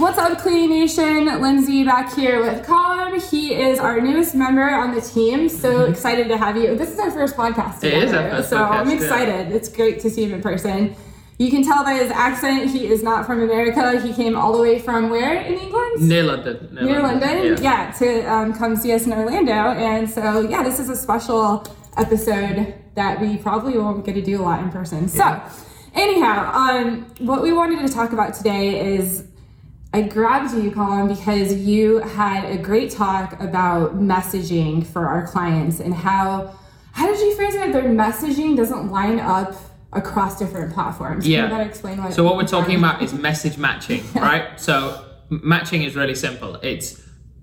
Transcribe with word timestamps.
What's 0.00 0.16
up, 0.16 0.38
Cleaning 0.38 0.70
Nation? 0.70 1.26
Lindsay 1.42 1.84
back 1.84 2.14
here 2.14 2.40
with 2.40 2.64
Colin. 2.64 3.20
He 3.20 3.52
is 3.52 3.78
our 3.78 4.00
newest 4.00 4.34
member 4.34 4.62
on 4.62 4.94
the 4.94 5.02
team. 5.02 5.46
So 5.50 5.84
excited 5.84 6.26
to 6.28 6.38
have 6.38 6.56
you. 6.56 6.74
This 6.74 6.90
is 6.90 6.98
our 6.98 7.10
first 7.10 7.36
podcast. 7.36 7.80
Mm-hmm. 7.80 7.86
It 7.86 8.04
is 8.04 8.12
our 8.14 8.22
together, 8.22 8.36
first 8.38 8.48
so 8.48 8.56
podcast, 8.56 8.70
I'm 8.70 8.88
yeah. 8.88 8.96
excited. 8.96 9.52
It's 9.52 9.68
great 9.68 10.00
to 10.00 10.08
see 10.08 10.24
him 10.24 10.32
in 10.32 10.40
person. 10.40 10.96
You 11.36 11.50
can 11.50 11.62
tell 11.62 11.84
by 11.84 11.96
his 11.96 12.10
accent, 12.12 12.70
he 12.70 12.86
is 12.86 13.02
not 13.02 13.26
from 13.26 13.42
America. 13.42 14.00
He 14.00 14.14
came 14.14 14.36
all 14.36 14.54
the 14.54 14.62
way 14.62 14.78
from 14.78 15.10
where 15.10 15.34
in 15.34 15.58
England? 15.58 16.08
Near 16.08 16.22
London. 16.22 16.68
Near 16.72 17.02
London, 17.02 17.62
yeah, 17.62 17.90
to 17.98 18.22
um, 18.22 18.54
come 18.54 18.76
see 18.76 18.94
us 18.94 19.04
in 19.04 19.12
Orlando. 19.12 19.52
And 19.52 20.08
so, 20.08 20.40
yeah, 20.48 20.62
this 20.62 20.80
is 20.80 20.88
a 20.88 20.96
special 20.96 21.66
episode 21.98 22.72
that 22.94 23.20
we 23.20 23.36
probably 23.36 23.76
won't 23.76 24.06
get 24.06 24.14
to 24.14 24.22
do 24.22 24.40
a 24.40 24.44
lot 24.44 24.60
in 24.60 24.70
person. 24.70 25.08
So, 25.08 25.42
anyhow, 25.94 26.50
um, 26.54 27.02
what 27.18 27.42
we 27.42 27.52
wanted 27.52 27.86
to 27.86 27.92
talk 27.92 28.14
about 28.14 28.32
today 28.32 28.94
is 28.94 29.26
I 29.92 30.02
grabbed 30.02 30.54
you, 30.54 30.70
Colin, 30.70 31.08
because 31.08 31.54
you 31.54 31.98
had 31.98 32.44
a 32.44 32.56
great 32.56 32.92
talk 32.92 33.40
about 33.40 33.98
messaging 33.98 34.86
for 34.86 35.06
our 35.06 35.26
clients 35.26 35.80
and 35.80 35.92
how 35.92 36.54
how 36.92 37.06
did 37.06 37.20
you 37.20 37.34
phrase 37.34 37.54
it? 37.54 37.72
Their 37.72 37.84
messaging 37.84 38.56
doesn't 38.56 38.90
line 38.90 39.20
up 39.20 39.54
across 39.92 40.38
different 40.38 40.72
platforms. 40.72 41.26
Yeah. 41.26 41.48
Can 41.48 41.58
you 41.58 41.64
explain 41.64 42.02
what? 42.02 42.14
So 42.14 42.24
what 42.24 42.36
we're 42.36 42.46
talking 42.46 42.76
about 42.76 43.02
is 43.02 43.12
message 43.12 43.58
matching, 43.58 44.02
right? 44.14 44.60
So 44.60 45.04
matching 45.28 45.82
is 45.82 45.96
really 45.96 46.14
simple. 46.14 46.56
It's 46.56 47.02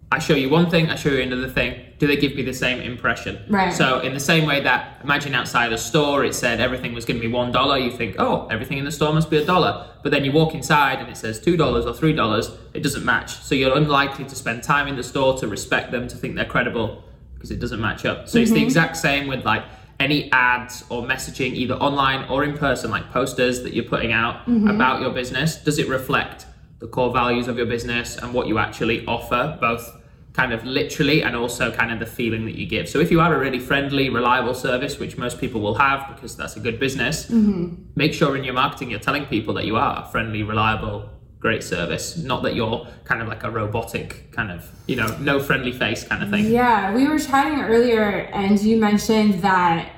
I 0.10 0.20
show 0.20 0.36
you 0.36 0.50
one 0.50 0.70
thing, 0.70 0.90
I 0.90 0.96
show 0.96 1.10
you 1.10 1.22
another 1.22 1.50
thing. 1.50 1.84
Do 2.00 2.08
they 2.08 2.16
give 2.16 2.34
me 2.34 2.42
the 2.42 2.54
same 2.54 2.80
impression? 2.80 3.44
Right. 3.50 3.74
So 3.74 4.00
in 4.00 4.14
the 4.14 4.22
same 4.22 4.46
way 4.46 4.62
that 4.62 5.02
imagine 5.04 5.34
outside 5.36 5.74
a 5.74 5.78
store, 5.78 6.24
it 6.24 6.34
said 6.34 6.62
everything 6.62 6.94
was 6.94 7.04
going 7.04 7.20
to 7.20 7.28
be 7.28 7.32
one 7.32 7.52
dollar. 7.52 7.78
You 7.78 7.92
think, 7.92 8.16
oh, 8.18 8.48
everything 8.48 8.78
in 8.78 8.86
the 8.86 8.92
store 8.92 9.12
must 9.14 9.30
be 9.30 9.38
a 9.38 9.46
dollar. 9.46 9.90
But 10.04 10.12
then 10.12 10.24
you 10.24 10.32
walk 10.32 10.56
inside 10.56 11.00
and 11.00 11.10
it 11.10 11.18
says 11.18 11.42
two 11.42 11.58
dollars 11.58 11.86
or 11.86 11.94
three 11.94 12.14
dollars. 12.14 12.52
It 12.74 12.84
doesn't 12.84 13.04
match. 13.04 13.36
So 13.40 13.54
you're 13.54 13.76
unlikely 13.76 14.26
to 14.26 14.36
spend 14.36 14.64
time 14.64 14.88
in 14.88 14.96
the 14.96 15.04
store 15.04 15.38
to 15.40 15.48
respect 15.48 15.92
them, 15.92 16.08
to 16.08 16.16
think 16.16 16.36
they're 16.36 16.46
credible, 16.46 17.04
because 17.34 17.52
it 17.52 17.60
doesn't 17.60 17.82
match 17.82 18.06
up. 18.06 18.30
So 18.30 18.40
it's 18.40 18.52
the 18.52 18.58
mm-hmm. 18.58 18.66
exact 18.66 18.96
same 18.96 19.28
with 19.28 19.44
like 19.44 19.66
any 20.00 20.32
ads 20.32 20.86
or 20.90 21.04
messaging, 21.04 21.54
either 21.54 21.74
online 21.76 22.30
or 22.30 22.46
in 22.46 22.58
person, 22.58 22.92
like 22.92 23.12
posters 23.12 23.64
that 23.64 23.74
you're 23.74 23.84
putting 23.84 24.14
out 24.14 24.46
mm-hmm. 24.46 24.70
about 24.70 25.02
your 25.02 25.10
business. 25.10 25.58
Does 25.58 25.80
it 25.80 25.90
reflect 25.90 26.46
the 26.80 26.88
core 26.88 27.12
values 27.12 27.48
of 27.48 27.58
your 27.58 27.66
business 27.66 28.18
and 28.18 28.34
what 28.34 28.48
you 28.48 28.60
actually 28.60 29.06
offer, 29.08 29.58
both 29.60 29.97
kind 30.38 30.54
of 30.54 30.64
literally 30.64 31.24
and 31.24 31.36
also 31.36 31.72
kind 31.72 31.92
of 31.92 32.00
the 32.00 32.06
feeling 32.06 32.46
that 32.46 32.56
you 32.56 32.68
give. 32.68 32.88
So 32.88 33.00
if 33.00 33.10
you 33.10 33.20
are 33.20 33.34
a 33.34 33.40
really 33.40 33.60
friendly, 33.60 34.10
reliable 34.10 34.54
service, 34.54 35.00
which 35.00 35.18
most 35.18 35.40
people 35.40 35.60
will 35.62 35.74
have 35.76 36.16
because 36.16 36.38
that's 36.38 36.56
a 36.56 36.60
good 36.60 36.80
business, 36.80 37.26
mm-hmm. 37.26 37.74
make 37.96 38.14
sure 38.14 38.38
in 38.38 38.44
your 38.44 38.54
marketing 38.54 38.92
you're 38.92 39.00
telling 39.00 39.26
people 39.26 39.56
that 39.56 39.66
you 39.66 39.76
are 39.76 40.04
a 40.04 40.12
friendly, 40.12 40.44
reliable, 40.44 41.10
great 41.40 41.64
service, 41.64 42.18
not 42.18 42.44
that 42.44 42.54
you're 42.54 42.88
kind 43.04 43.20
of 43.22 43.28
like 43.28 43.44
a 43.44 43.50
robotic 43.50 44.32
kind 44.32 44.52
of, 44.52 44.70
you 44.86 44.96
know, 44.96 45.08
no 45.20 45.40
friendly 45.40 45.72
face 45.72 46.04
kind 46.04 46.24
of 46.24 46.30
thing. 46.30 46.46
Yeah, 46.46 46.94
we 46.94 47.08
were 47.08 47.18
chatting 47.18 47.62
earlier, 47.62 48.30
and 48.32 48.62
you 48.62 48.78
mentioned 48.78 49.42
that 49.42 49.92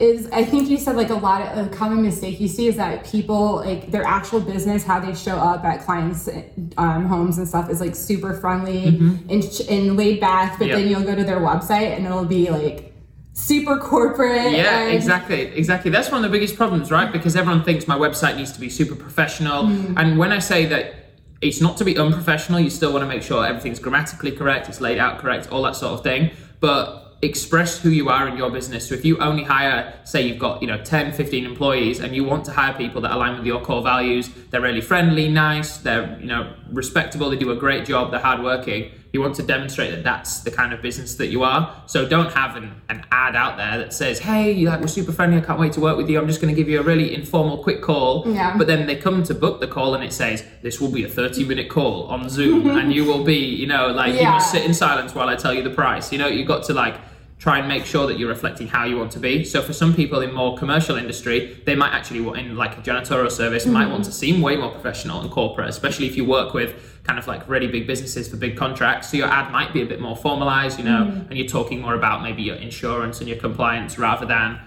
is 0.00 0.28
I 0.32 0.44
think 0.44 0.68
you 0.68 0.76
said 0.78 0.96
like 0.96 1.10
a 1.10 1.14
lot 1.14 1.40
of 1.56 1.66
a 1.66 1.70
common 1.70 2.02
mistake 2.02 2.38
you 2.40 2.48
see 2.48 2.66
is 2.68 2.76
that 2.76 3.04
people 3.04 3.56
like 3.56 3.90
their 3.90 4.04
actual 4.04 4.40
business, 4.40 4.84
how 4.84 5.00
they 5.00 5.14
show 5.14 5.36
up 5.36 5.64
at 5.64 5.84
clients' 5.84 6.28
um, 6.76 7.06
homes 7.06 7.38
and 7.38 7.48
stuff 7.48 7.70
is 7.70 7.80
like 7.80 7.94
super 7.96 8.34
friendly 8.34 8.86
and, 8.86 9.42
ch- 9.50 9.68
and 9.68 9.96
laid 9.96 10.20
back, 10.20 10.58
but 10.58 10.68
Mm-hmm. 10.68 10.76
Then 10.80 10.88
you'll 10.88 11.02
go 11.04 11.14
to 11.14 11.24
their 11.24 11.40
website 11.40 11.96
and 11.96 12.04
it'll 12.06 12.24
be 12.24 12.50
like 12.50 12.92
super 13.32 13.78
corporate. 13.78 14.52
Yeah, 14.52 14.80
and- 14.86 14.94
exactly, 14.94 15.42
exactly. 15.42 15.90
That's 15.90 16.10
one 16.10 16.24
of 16.24 16.30
the 16.30 16.36
biggest 16.36 16.56
problems, 16.56 16.90
right? 16.90 17.10
Because 17.12 17.36
everyone 17.36 17.64
thinks 17.64 17.86
my 17.86 17.96
website 17.98 18.36
needs 18.36 18.52
to 18.52 18.60
be 18.60 18.68
super 18.70 18.94
professional. 18.96 19.66
And 19.98 20.18
when 20.18 20.32
I 20.32 20.38
say 20.40 20.66
that 20.66 20.94
it's 21.40 21.60
not 21.60 21.76
to 21.78 21.84
be 21.84 21.98
unprofessional, 21.98 22.60
you 22.60 22.70
still 22.70 22.92
want 22.92 23.02
to 23.02 23.08
make 23.08 23.22
sure 23.22 23.44
everything's 23.46 23.78
grammatically 23.78 24.32
correct, 24.32 24.68
it's 24.68 24.80
laid 24.80 24.98
out 24.98 25.18
correct, 25.18 25.50
all 25.52 25.62
that 25.62 25.76
sort 25.76 25.92
of 25.92 26.02
thing. 26.02 26.30
But 26.60 27.03
express 27.24 27.78
who 27.78 27.90
you 27.90 28.08
are 28.08 28.28
in 28.28 28.36
your 28.36 28.50
business. 28.50 28.88
So 28.88 28.94
if 28.94 29.04
you 29.04 29.18
only 29.18 29.44
hire, 29.44 29.98
say 30.04 30.22
you've 30.22 30.38
got, 30.38 30.60
you 30.60 30.68
know, 30.68 30.82
10, 30.82 31.12
15 31.12 31.44
employees 31.44 32.00
and 32.00 32.14
you 32.14 32.24
want 32.24 32.44
to 32.46 32.52
hire 32.52 32.74
people 32.74 33.00
that 33.02 33.12
align 33.12 33.36
with 33.36 33.46
your 33.46 33.60
core 33.60 33.82
values, 33.82 34.30
they're 34.50 34.60
really 34.60 34.80
friendly, 34.80 35.28
nice, 35.28 35.78
they're, 35.78 36.18
you 36.20 36.26
know, 36.26 36.54
respectable, 36.70 37.30
they 37.30 37.36
do 37.36 37.50
a 37.50 37.56
great 37.56 37.86
job, 37.86 38.10
they're 38.10 38.20
hardworking. 38.20 38.90
You 39.12 39.20
want 39.20 39.36
to 39.36 39.44
demonstrate 39.44 39.92
that 39.92 40.02
that's 40.02 40.40
the 40.40 40.50
kind 40.50 40.72
of 40.72 40.82
business 40.82 41.14
that 41.16 41.28
you 41.28 41.44
are. 41.44 41.82
So 41.86 42.06
don't 42.06 42.32
have 42.32 42.56
an, 42.56 42.74
an 42.88 43.04
ad 43.12 43.36
out 43.36 43.56
there 43.56 43.78
that 43.78 43.92
says, 43.92 44.18
hey, 44.18 44.54
like, 44.66 44.80
we're 44.80 44.88
super 44.88 45.12
friendly, 45.12 45.38
I 45.38 45.40
can't 45.40 45.60
wait 45.60 45.72
to 45.74 45.80
work 45.80 45.96
with 45.96 46.10
you. 46.10 46.18
I'm 46.18 46.26
just 46.26 46.40
going 46.40 46.52
to 46.52 46.60
give 46.60 46.68
you 46.68 46.80
a 46.80 46.82
really 46.82 47.14
informal, 47.14 47.62
quick 47.62 47.80
call. 47.80 48.24
Yeah. 48.26 48.56
But 48.58 48.66
then 48.66 48.88
they 48.88 48.96
come 48.96 49.22
to 49.22 49.34
book 49.34 49.60
the 49.60 49.68
call 49.68 49.94
and 49.94 50.02
it 50.02 50.12
says, 50.12 50.44
this 50.62 50.80
will 50.80 50.90
be 50.90 51.04
a 51.04 51.08
30 51.08 51.44
minute 51.44 51.68
call 51.68 52.08
on 52.08 52.28
Zoom 52.28 52.68
and 52.78 52.92
you 52.92 53.04
will 53.04 53.22
be, 53.22 53.36
you 53.36 53.68
know, 53.68 53.86
like 53.88 54.14
you 54.14 54.24
must 54.24 54.50
sit 54.50 54.64
in 54.64 54.74
silence 54.74 55.14
while 55.14 55.28
I 55.28 55.36
tell 55.36 55.54
you 55.54 55.62
the 55.62 55.70
price. 55.70 56.10
You 56.10 56.18
know, 56.18 56.26
you've 56.26 56.48
got 56.48 56.64
to 56.64 56.74
like, 56.74 56.96
try 57.38 57.58
and 57.58 57.68
make 57.68 57.84
sure 57.84 58.06
that 58.06 58.18
you're 58.18 58.28
reflecting 58.28 58.66
how 58.66 58.84
you 58.84 58.96
want 58.96 59.12
to 59.12 59.18
be. 59.18 59.44
So 59.44 59.60
for 59.60 59.72
some 59.72 59.94
people 59.94 60.20
in 60.20 60.32
more 60.32 60.56
commercial 60.56 60.96
industry, 60.96 61.60
they 61.64 61.74
might 61.74 61.92
actually 61.92 62.20
want 62.20 62.38
in 62.38 62.56
like 62.56 62.78
a 62.78 62.80
janitorial 62.80 63.30
service 63.30 63.66
might 63.66 63.86
want 63.86 64.04
to 64.04 64.10
mm-hmm. 64.10 64.18
seem 64.18 64.40
way 64.40 64.56
more 64.56 64.70
professional 64.70 65.20
and 65.20 65.30
corporate, 65.30 65.68
especially 65.68 66.06
if 66.06 66.16
you 66.16 66.24
work 66.24 66.54
with 66.54 67.00
kind 67.02 67.18
of 67.18 67.26
like 67.26 67.46
really 67.48 67.66
big 67.66 67.86
businesses 67.86 68.28
for 68.28 68.36
big 68.36 68.56
contracts. 68.56 69.10
So 69.10 69.16
your 69.16 69.28
ad 69.28 69.52
might 69.52 69.72
be 69.72 69.82
a 69.82 69.86
bit 69.86 70.00
more 70.00 70.16
formalized, 70.16 70.78
you 70.78 70.84
know, 70.84 71.04
mm-hmm. 71.04 71.28
and 71.28 71.36
you're 71.36 71.48
talking 71.48 71.80
more 71.80 71.94
about 71.94 72.22
maybe 72.22 72.42
your 72.42 72.56
insurance 72.56 73.20
and 73.20 73.28
your 73.28 73.38
compliance 73.38 73.98
rather 73.98 74.24
than 74.24 74.58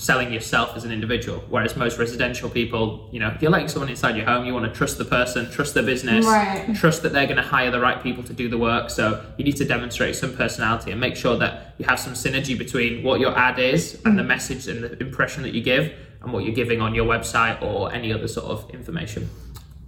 selling 0.00 0.32
yourself 0.32 0.76
as 0.76 0.84
an 0.84 0.92
individual. 0.92 1.42
Whereas 1.48 1.74
most 1.76 1.98
residential 1.98 2.48
people, 2.48 3.08
you 3.10 3.18
know, 3.18 3.30
if 3.34 3.42
you're 3.42 3.50
letting 3.50 3.66
someone 3.66 3.88
inside 3.90 4.14
your 4.16 4.26
home, 4.26 4.46
you 4.46 4.54
want 4.54 4.64
to 4.64 4.70
trust 4.70 4.96
the 4.96 5.04
person, 5.04 5.50
trust 5.50 5.74
their 5.74 5.82
business, 5.82 6.24
Right. 6.24 6.72
trust 6.76 7.02
that 7.02 7.12
they're 7.12 7.26
going 7.26 7.36
to 7.38 7.42
hire 7.42 7.72
the 7.72 7.80
right 7.80 8.00
people 8.00 8.22
to 8.22 8.32
do 8.32 8.48
the 8.48 8.56
work. 8.58 8.90
So 8.90 9.20
you 9.38 9.44
need 9.44 9.56
to 9.56 9.64
demonstrate 9.64 10.14
some 10.14 10.36
personality 10.36 10.92
and 10.92 11.00
make 11.00 11.16
sure 11.16 11.36
that 11.38 11.74
you 11.78 11.84
have 11.86 11.98
some 11.98 12.12
synergy 12.12 12.56
between 12.56 13.02
what 13.02 13.18
your 13.18 13.36
ad 13.36 13.58
is 13.58 14.00
and 14.04 14.16
the 14.16 14.22
message 14.22 14.68
and 14.68 14.84
the 14.84 14.96
impression 15.00 15.42
that 15.42 15.52
you 15.52 15.62
give 15.64 15.92
and 16.22 16.32
what 16.32 16.44
you're 16.44 16.54
giving 16.54 16.80
on 16.80 16.94
your 16.94 17.04
website 17.04 17.60
or 17.60 17.92
any 17.92 18.12
other 18.12 18.28
sort 18.28 18.46
of 18.46 18.70
information. 18.70 19.28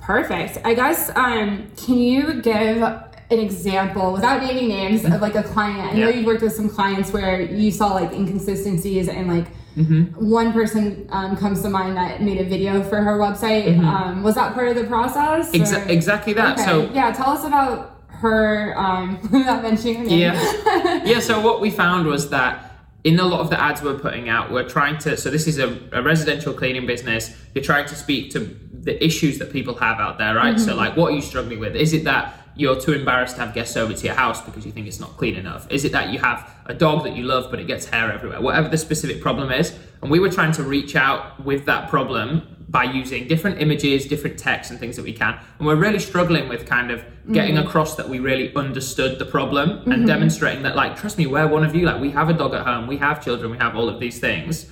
Perfect. 0.01 0.59
I 0.65 0.75
guess 0.75 1.13
um, 1.15 1.71
can 1.77 1.99
you 1.99 2.43
give 2.43 2.83
an 2.83 3.39
example 3.39 4.13
without 4.13 4.43
naming 4.43 4.67
names 4.71 5.05
of 5.05 5.21
like 5.23 5.37
a 5.37 5.45
client? 5.45 5.93
I 5.93 5.97
know 5.97 6.09
Yeah. 6.09 6.17
you've 6.17 6.27
worked 6.27 6.43
with 6.43 6.53
some 6.55 6.69
clients 6.69 7.13
where 7.13 7.41
you 7.43 7.71
saw 7.71 7.95
like 7.95 8.13
inconsistencies 8.13 9.09
and 9.09 9.29
like 9.29 9.47
Mm-hmm. 9.77 10.29
one 10.29 10.53
person 10.53 11.07
um, 11.11 11.37
comes 11.37 11.63
to 11.63 11.71
mind 11.71 11.97
that 11.97 12.21
made 12.23 12.41
a 12.41 12.45
video 12.45 12.83
for 12.83 13.01
her 13.01 13.19
website. 13.19 13.79
Um, 13.79 14.23
was 14.23 14.35
that 14.35 14.53
part 14.55 14.69
of 14.69 14.75
the 14.75 14.85
process? 14.85 15.51
Mm-hmm. 15.51 15.63
Exa- 15.63 15.89
exactly 15.89 16.33
that. 16.35 16.59
Okay. 16.59 16.65
So 16.65 16.91
yeah, 16.93 17.13
tell 17.13 17.31
us 17.31 17.45
about 17.45 18.01
her 18.09 18.77
um, 18.77 19.21
without 19.33 19.63
mentioning 19.63 19.97
her 19.97 20.05
name. 20.05 20.19
Yeah. 20.19 21.05
yeah, 21.05 21.21
so 21.21 21.41
what 21.41 21.61
we 21.61 21.71
found 21.71 22.07
was 22.07 22.31
that 22.31 22.71
in 23.05 23.19
a 23.19 23.25
lot 23.25 23.41
of 23.41 23.51
the 23.51 23.61
ads 23.61 23.83
we're 23.83 23.99
putting 23.99 24.29
out, 24.29 24.51
we're 24.51 24.69
trying 24.69 24.99
to, 24.99 25.17
so 25.17 25.31
this 25.31 25.47
is 25.47 25.59
a, 25.59 25.79
a 25.93 26.03
residential 26.03 26.53
cleaning 26.53 26.87
business. 26.87 27.35
You're 27.55 27.65
trying 27.65 27.87
to 27.87 27.95
speak 27.95 28.31
to 28.33 28.41
the 28.41 29.03
issues 29.03 29.39
that 29.39 29.53
people 29.53 29.75
have 29.77 30.01
out 30.01 30.19
there, 30.19 30.35
right? 30.35 30.59
So, 30.59 30.75
like, 30.75 30.97
what 30.97 31.13
are 31.13 31.15
you 31.15 31.23
struggling 31.23 31.61
with? 31.61 31.77
Is 31.77 31.93
it 31.93 32.05
that 32.05 32.40
you're 32.57 32.79
too 32.79 32.93
embarrassed 32.93 33.37
to 33.37 33.43
have 33.43 33.55
guests 33.55 33.77
over 33.77 33.93
to 33.93 34.07
your 34.07 34.15
house 34.15 34.41
because 34.43 34.67
you 34.67 34.73
think 34.73 34.87
it's 34.87 35.01
not 35.01 35.17
clean 35.17 35.37
enough? 35.37 35.71
Is 35.71 35.85
it 35.85 35.93
that 35.93 36.13
you 36.13 36.19
have 36.19 36.51
a 36.67 36.75
dog 36.75 37.05
that 37.05 37.17
you 37.17 37.25
love 37.25 37.51
but 37.51 37.61
it 37.61 37.67
gets 37.67 37.87
hair 37.87 38.13
everywhere? 38.13 38.41
Whatever 38.41 38.69
the 38.69 38.79
specific 38.79 39.21
problem 39.21 39.51
is. 39.51 39.77
And 40.03 40.11
we 40.11 40.19
were 40.19 40.31
trying 40.31 40.53
to 40.53 40.63
reach 40.63 40.97
out 40.97 41.45
with 41.45 41.67
that 41.67 41.91
problem 41.91 42.57
by 42.71 42.85
using 42.85 43.27
different 43.27 43.61
images, 43.61 44.07
different 44.07 44.39
texts, 44.39 44.71
and 44.71 44.79
things 44.79 44.95
that 44.97 45.03
we 45.03 45.13
can. 45.13 45.39
And 45.59 45.67
we're 45.67 45.75
really 45.75 45.99
struggling 45.99 46.49
with 46.49 46.67
kind 46.67 46.93
of 46.93 47.05
getting 47.33 47.57
mm-hmm. 47.57 47.67
across 47.67 47.97
that 47.97 48.09
we 48.09 48.21
really 48.21 48.55
understood 48.55 49.19
the 49.19 49.25
problem 49.25 49.71
and 49.71 49.87
mm-hmm. 49.87 50.07
demonstrating 50.07 50.63
that, 50.63 50.77
like, 50.77 50.97
trust 50.97 51.19
me, 51.19 51.27
we're 51.27 51.49
one 51.49 51.65
of 51.65 51.75
you. 51.75 51.85
Like, 51.85 52.01
we 52.01 52.11
have 52.13 52.29
a 52.29 52.33
dog 52.33 52.55
at 52.55 52.65
home, 52.65 52.87
we 52.87 52.97
have 52.99 53.25
children, 53.25 53.51
we 53.51 53.59
have 53.59 53.75
all 53.75 53.89
of 53.89 53.99
these 53.99 54.21
things. 54.21 54.71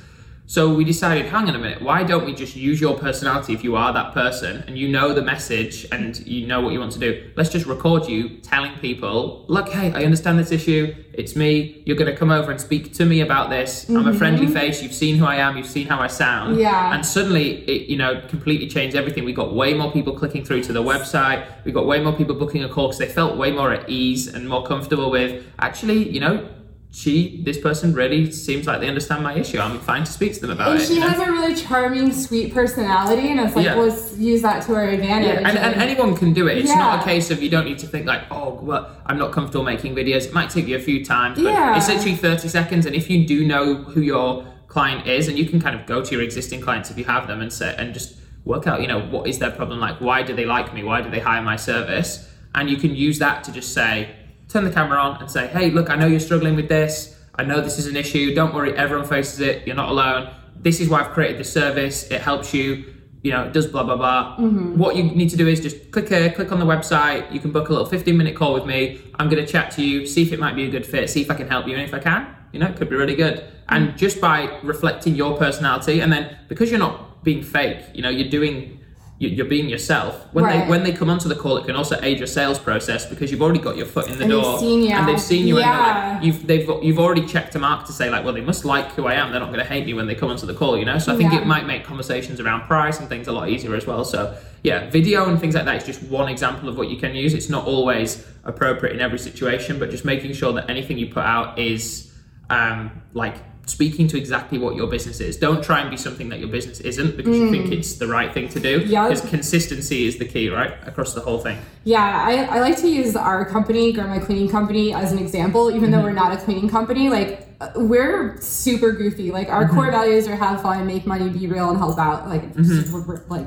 So 0.48 0.72
we 0.72 0.82
decided, 0.82 1.26
hang 1.26 1.46
on 1.46 1.54
a 1.54 1.58
minute, 1.58 1.82
why 1.82 2.04
don't 2.04 2.24
we 2.24 2.34
just 2.34 2.56
use 2.56 2.80
your 2.80 2.96
personality 2.98 3.52
if 3.52 3.62
you 3.62 3.76
are 3.76 3.92
that 3.92 4.14
person 4.14 4.64
and 4.66 4.78
you 4.78 4.88
know 4.88 5.12
the 5.12 5.20
message 5.20 5.86
and 5.92 6.26
you 6.26 6.46
know 6.46 6.62
what 6.62 6.72
you 6.72 6.80
want 6.80 6.92
to 6.92 6.98
do? 6.98 7.30
Let's 7.36 7.50
just 7.50 7.66
record 7.66 8.08
you 8.08 8.38
telling 8.38 8.72
people, 8.78 9.44
look, 9.48 9.68
hey, 9.68 9.92
I 9.92 10.04
understand 10.04 10.38
this 10.38 10.50
issue. 10.50 10.94
It's 11.12 11.36
me. 11.36 11.82
You're 11.84 11.98
going 11.98 12.10
to 12.10 12.16
come 12.16 12.30
over 12.30 12.50
and 12.50 12.58
speak 12.58 12.94
to 12.94 13.04
me 13.04 13.20
about 13.20 13.50
this. 13.50 13.90
I'm 13.90 14.08
a 14.08 14.14
friendly 14.14 14.46
mm-hmm. 14.46 14.54
face. 14.54 14.82
You've 14.82 14.94
seen 14.94 15.18
who 15.18 15.26
I 15.26 15.36
am. 15.36 15.58
You've 15.58 15.66
seen 15.66 15.86
how 15.86 16.00
I 16.00 16.06
sound. 16.06 16.58
Yeah. 16.58 16.94
And 16.94 17.04
suddenly, 17.04 17.68
it, 17.68 17.90
you 17.90 17.98
know, 17.98 18.22
completely 18.28 18.68
changed 18.68 18.96
everything. 18.96 19.26
We 19.26 19.34
got 19.34 19.54
way 19.54 19.74
more 19.74 19.92
people 19.92 20.14
clicking 20.14 20.46
through 20.46 20.62
to 20.62 20.72
the 20.72 20.82
website. 20.82 21.46
We 21.66 21.72
got 21.72 21.84
way 21.84 22.02
more 22.02 22.14
people 22.14 22.34
booking 22.34 22.64
a 22.64 22.70
call 22.70 22.86
because 22.86 22.98
they 22.98 23.08
felt 23.08 23.36
way 23.36 23.50
more 23.50 23.70
at 23.70 23.90
ease 23.90 24.32
and 24.32 24.48
more 24.48 24.64
comfortable 24.64 25.10
with, 25.10 25.44
actually, 25.58 26.08
you 26.08 26.20
know, 26.20 26.48
she, 26.90 27.42
this 27.42 27.58
person 27.58 27.92
really 27.92 28.30
seems 28.32 28.66
like 28.66 28.80
they 28.80 28.88
understand 28.88 29.22
my 29.22 29.34
issue. 29.34 29.58
I'm 29.58 29.78
fine 29.80 30.04
to 30.04 30.10
speak 30.10 30.32
to 30.34 30.40
them 30.40 30.50
about 30.50 30.72
And 30.72 30.80
it. 30.80 30.86
she 30.86 30.94
you 30.94 31.00
know? 31.00 31.08
has 31.08 31.20
a 31.20 31.30
really 31.30 31.54
charming, 31.54 32.12
sweet 32.12 32.52
personality, 32.54 33.28
and 33.30 33.38
it's 33.40 33.54
like, 33.54 33.66
Yeah. 33.66 33.74
let's 33.74 34.16
use 34.16 34.40
that 34.42 34.64
to 34.64 34.74
our 34.74 34.88
advantage. 34.88 35.40
Yeah, 35.40 35.48
and, 35.48 35.58
and 35.58 35.74
anyone 35.82 36.16
can 36.16 36.32
do 36.32 36.48
it. 36.48 36.56
It's 36.58 36.74
not 36.74 37.00
a 37.02 37.04
case 37.04 37.30
of 37.30 37.42
you 37.42 37.50
don't 37.50 37.66
need 37.66 37.78
to 37.80 37.86
think 37.86 38.06
like, 38.06 38.22
oh, 38.30 38.58
well, 38.62 38.90
I'm 39.06 39.18
not 39.18 39.32
comfortable 39.32 39.64
making 39.64 39.94
videos. 39.94 40.26
It 40.26 40.32
might 40.32 40.48
take 40.50 40.66
you 40.66 40.76
a 40.76 40.80
few 40.80 41.04
times, 41.04 41.38
but 41.40 41.52
Yeah. 41.52 41.76
it's 41.76 41.88
literally 41.88 42.16
30 42.16 42.48
seconds. 42.48 42.86
And 42.86 42.94
if 42.96 43.10
you 43.10 43.26
do 43.26 43.46
know 43.46 43.74
who 43.76 44.00
your 44.00 44.46
client 44.68 45.06
is, 45.06 45.28
and 45.28 45.38
you 45.38 45.44
can 45.46 45.60
kind 45.60 45.78
of 45.78 45.84
go 45.86 46.02
to 46.02 46.12
your 46.14 46.22
existing 46.22 46.62
clients 46.62 46.90
if 46.90 46.96
you 46.98 47.04
have 47.04 47.26
them 47.26 47.42
and 47.42 47.52
say, 47.52 47.74
and 47.76 47.92
just 47.92 48.16
work 48.46 48.66
out, 48.66 48.80
you 48.80 48.88
know, 48.88 49.00
what 49.00 49.26
is 49.28 49.38
their 49.38 49.50
problem 49.50 49.78
like? 49.78 50.00
Why 50.00 50.22
do 50.22 50.34
they 50.34 50.46
like 50.46 50.72
me? 50.72 50.82
Why 50.84 51.02
do 51.02 51.10
they 51.10 51.20
hire 51.20 51.42
my 51.42 51.56
service? 51.56 52.26
And 52.54 52.70
you 52.70 52.78
can 52.78 52.94
use 52.94 53.18
that 53.18 53.44
to 53.44 53.52
just 53.52 53.74
say, 53.74 54.16
turn 54.48 54.64
the 54.64 54.70
camera 54.70 54.98
on 54.98 55.20
and 55.20 55.30
say, 55.30 55.46
hey, 55.48 55.70
look, 55.70 55.90
I 55.90 55.96
know 55.96 56.06
you're 56.06 56.20
struggling 56.20 56.56
with 56.56 56.68
this. 56.68 57.14
I 57.34 57.44
know 57.44 57.60
this 57.60 57.78
is 57.78 57.86
an 57.86 57.96
issue. 57.96 58.34
Don't 58.34 58.54
worry, 58.54 58.76
everyone 58.76 59.06
faces 59.06 59.40
it. 59.40 59.66
You're 59.66 59.76
not 59.76 59.90
alone. 59.90 60.34
This 60.56 60.80
is 60.80 60.88
why 60.88 61.00
I've 61.00 61.12
created 61.12 61.38
this 61.38 61.52
service. 61.52 62.10
It 62.10 62.20
helps 62.20 62.52
you. 62.52 62.94
You 63.22 63.32
know, 63.32 63.44
it 63.44 63.52
does 63.52 63.66
blah 63.66 63.82
blah 63.82 63.96
blah. 63.96 64.36
Mm-hmm. 64.36 64.78
What 64.78 64.96
you 64.96 65.02
need 65.02 65.30
to 65.30 65.36
do 65.36 65.46
is 65.46 65.60
just 65.60 65.90
click 65.90 66.08
here, 66.08 66.30
click 66.32 66.50
on 66.52 66.60
the 66.60 66.66
website. 66.66 67.30
You 67.32 67.40
can 67.40 67.52
book 67.52 67.68
a 67.68 67.72
little 67.72 67.86
15 67.86 68.16
minute 68.16 68.36
call 68.36 68.54
with 68.54 68.64
me. 68.64 69.00
I'm 69.16 69.28
going 69.28 69.44
to 69.44 69.50
chat 69.50 69.70
to 69.72 69.84
you, 69.84 70.06
see 70.06 70.22
if 70.22 70.32
it 70.32 70.38
might 70.38 70.54
be 70.56 70.64
a 70.64 70.70
good 70.70 70.86
fit, 70.86 71.10
see 71.10 71.20
if 71.20 71.30
I 71.30 71.34
can 71.34 71.48
help 71.48 71.66
you, 71.66 71.74
and 71.74 71.82
if 71.82 71.92
I 71.92 71.98
can, 71.98 72.34
you 72.52 72.60
know, 72.60 72.66
it 72.66 72.76
could 72.76 72.88
be 72.88 72.96
really 72.96 73.16
good. 73.16 73.44
And 73.68 73.90
mm. 73.90 73.96
just 73.96 74.20
by 74.20 74.58
reflecting 74.62 75.14
your 75.14 75.36
personality, 75.36 76.00
and 76.00 76.12
then 76.12 76.38
because 76.48 76.70
you're 76.70 76.78
not 76.78 77.24
being 77.24 77.42
fake, 77.42 77.78
you 77.92 78.02
know, 78.02 78.08
you're 78.08 78.30
doing 78.30 78.77
you're 79.20 79.46
being 79.46 79.68
yourself. 79.68 80.26
When 80.32 80.44
Right. 80.44 80.62
they 80.64 80.70
when 80.70 80.84
they 80.84 80.92
come 80.92 81.10
onto 81.10 81.28
the 81.28 81.34
call, 81.34 81.56
it 81.56 81.66
can 81.66 81.74
also 81.74 81.98
aid 82.02 82.18
your 82.18 82.28
sales 82.28 82.56
process 82.58 83.04
because 83.04 83.32
you've 83.32 83.42
already 83.42 83.58
got 83.58 83.76
your 83.76 83.86
foot 83.86 84.06
in 84.06 84.16
the 84.16 84.22
And 84.22 84.32
they've 84.32 84.42
door 84.42 84.58
seen 84.60 84.82
you. 84.84 84.90
and 84.94 85.08
they've 85.08 85.20
seen 85.20 85.48
you. 85.48 85.58
Yeah. 85.58 86.10
And 86.12 86.14
like, 86.18 86.24
you've 86.24 86.46
they've 86.46 86.70
you've 86.84 87.00
already 87.00 87.26
checked 87.26 87.56
a 87.56 87.58
mark 87.58 87.84
to 87.86 87.92
say 87.92 88.10
like, 88.10 88.24
well, 88.24 88.32
they 88.32 88.40
must 88.40 88.64
like 88.64 88.92
who 88.92 89.06
I 89.06 89.14
am. 89.14 89.32
They're 89.32 89.40
not 89.40 89.48
going 89.52 89.58
to 89.58 89.64
hate 89.72 89.86
me 89.86 89.92
when 89.94 90.06
they 90.06 90.14
come 90.14 90.30
onto 90.30 90.46
the 90.46 90.54
call, 90.54 90.78
you 90.78 90.84
know. 90.84 90.98
So 90.98 91.12
I 91.12 91.16
think 91.16 91.32
Yeah. 91.32 91.40
it 91.40 91.46
might 91.48 91.66
make 91.66 91.82
conversations 91.84 92.38
around 92.38 92.68
price 92.68 93.00
and 93.00 93.08
things 93.08 93.26
a 93.26 93.32
lot 93.32 93.48
easier 93.48 93.74
as 93.74 93.86
well. 93.88 94.04
So 94.04 94.34
yeah, 94.62 94.88
video 94.88 95.28
and 95.28 95.40
things 95.40 95.56
like 95.56 95.64
that 95.64 95.76
is 95.76 95.84
just 95.84 96.02
one 96.04 96.28
example 96.28 96.68
of 96.68 96.78
what 96.78 96.88
you 96.88 96.96
can 96.96 97.16
use. 97.16 97.34
It's 97.34 97.50
not 97.50 97.64
always 97.66 98.24
appropriate 98.44 98.94
in 98.94 99.00
every 99.00 99.18
situation, 99.18 99.80
but 99.80 99.90
just 99.90 100.04
making 100.04 100.32
sure 100.34 100.52
that 100.52 100.70
anything 100.70 100.96
you 100.96 101.06
put 101.06 101.24
out 101.24 101.58
is 101.58 102.12
um, 102.50 102.90
like 103.14 103.34
speaking 103.68 104.08
to 104.08 104.16
exactly 104.16 104.58
what 104.58 104.74
your 104.74 104.86
business 104.86 105.20
is. 105.20 105.36
Don't 105.36 105.62
try 105.62 105.80
and 105.80 105.90
be 105.90 105.96
something 105.96 106.28
that 106.30 106.38
your 106.40 106.48
business 106.48 106.80
isn't 106.80 107.16
because 107.16 107.36
you 107.36 107.50
think 107.50 107.70
it's 107.70 107.94
the 107.94 108.06
right 108.06 108.32
thing 108.32 108.48
to 108.48 108.60
do. 108.60 108.80
Mm. 108.80 108.88
Yeah. 108.88 109.08
Because 109.08 109.28
consistency 109.28 110.06
is 110.06 110.18
the 110.18 110.24
key, 110.24 110.48
right? 110.48 110.74
Across 110.86 111.14
the 111.14 111.20
whole 111.20 111.38
thing. 111.38 111.58
Yeah, 111.84 112.02
I, 112.02 112.56
I 112.56 112.60
like 112.60 112.78
to 112.78 112.88
use 112.88 113.14
our 113.14 113.44
company, 113.44 113.92
My 113.92 114.18
Cleaning 114.18 114.48
Company, 114.48 114.94
as 114.94 115.12
an 115.12 115.18
example, 115.18 115.70
even 115.70 115.90
though 115.90 116.02
we're 116.02 116.12
not 116.12 116.32
a 116.32 116.36
cleaning 116.38 116.68
company. 116.68 117.08
Like, 117.08 117.46
uh, 117.60 117.70
we're 117.76 118.40
super 118.40 118.92
goofy. 118.92 119.30
Like, 119.30 119.48
our 119.48 119.68
core 119.68 119.90
values 119.90 120.26
are 120.28 120.36
have 120.36 120.62
fun, 120.62 120.86
make 120.86 121.06
money, 121.06 121.28
be 121.28 121.46
real, 121.46 121.70
and 121.70 121.78
help 121.78 121.98
out. 121.98 122.28
Like, 122.28 122.42
we're, 122.56 123.22
like, 123.28 123.46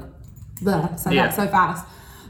the 0.61 0.95
said 0.97 1.13
Yeah. 1.13 1.27
that 1.27 1.35
so 1.35 1.47
fast. 1.47 1.85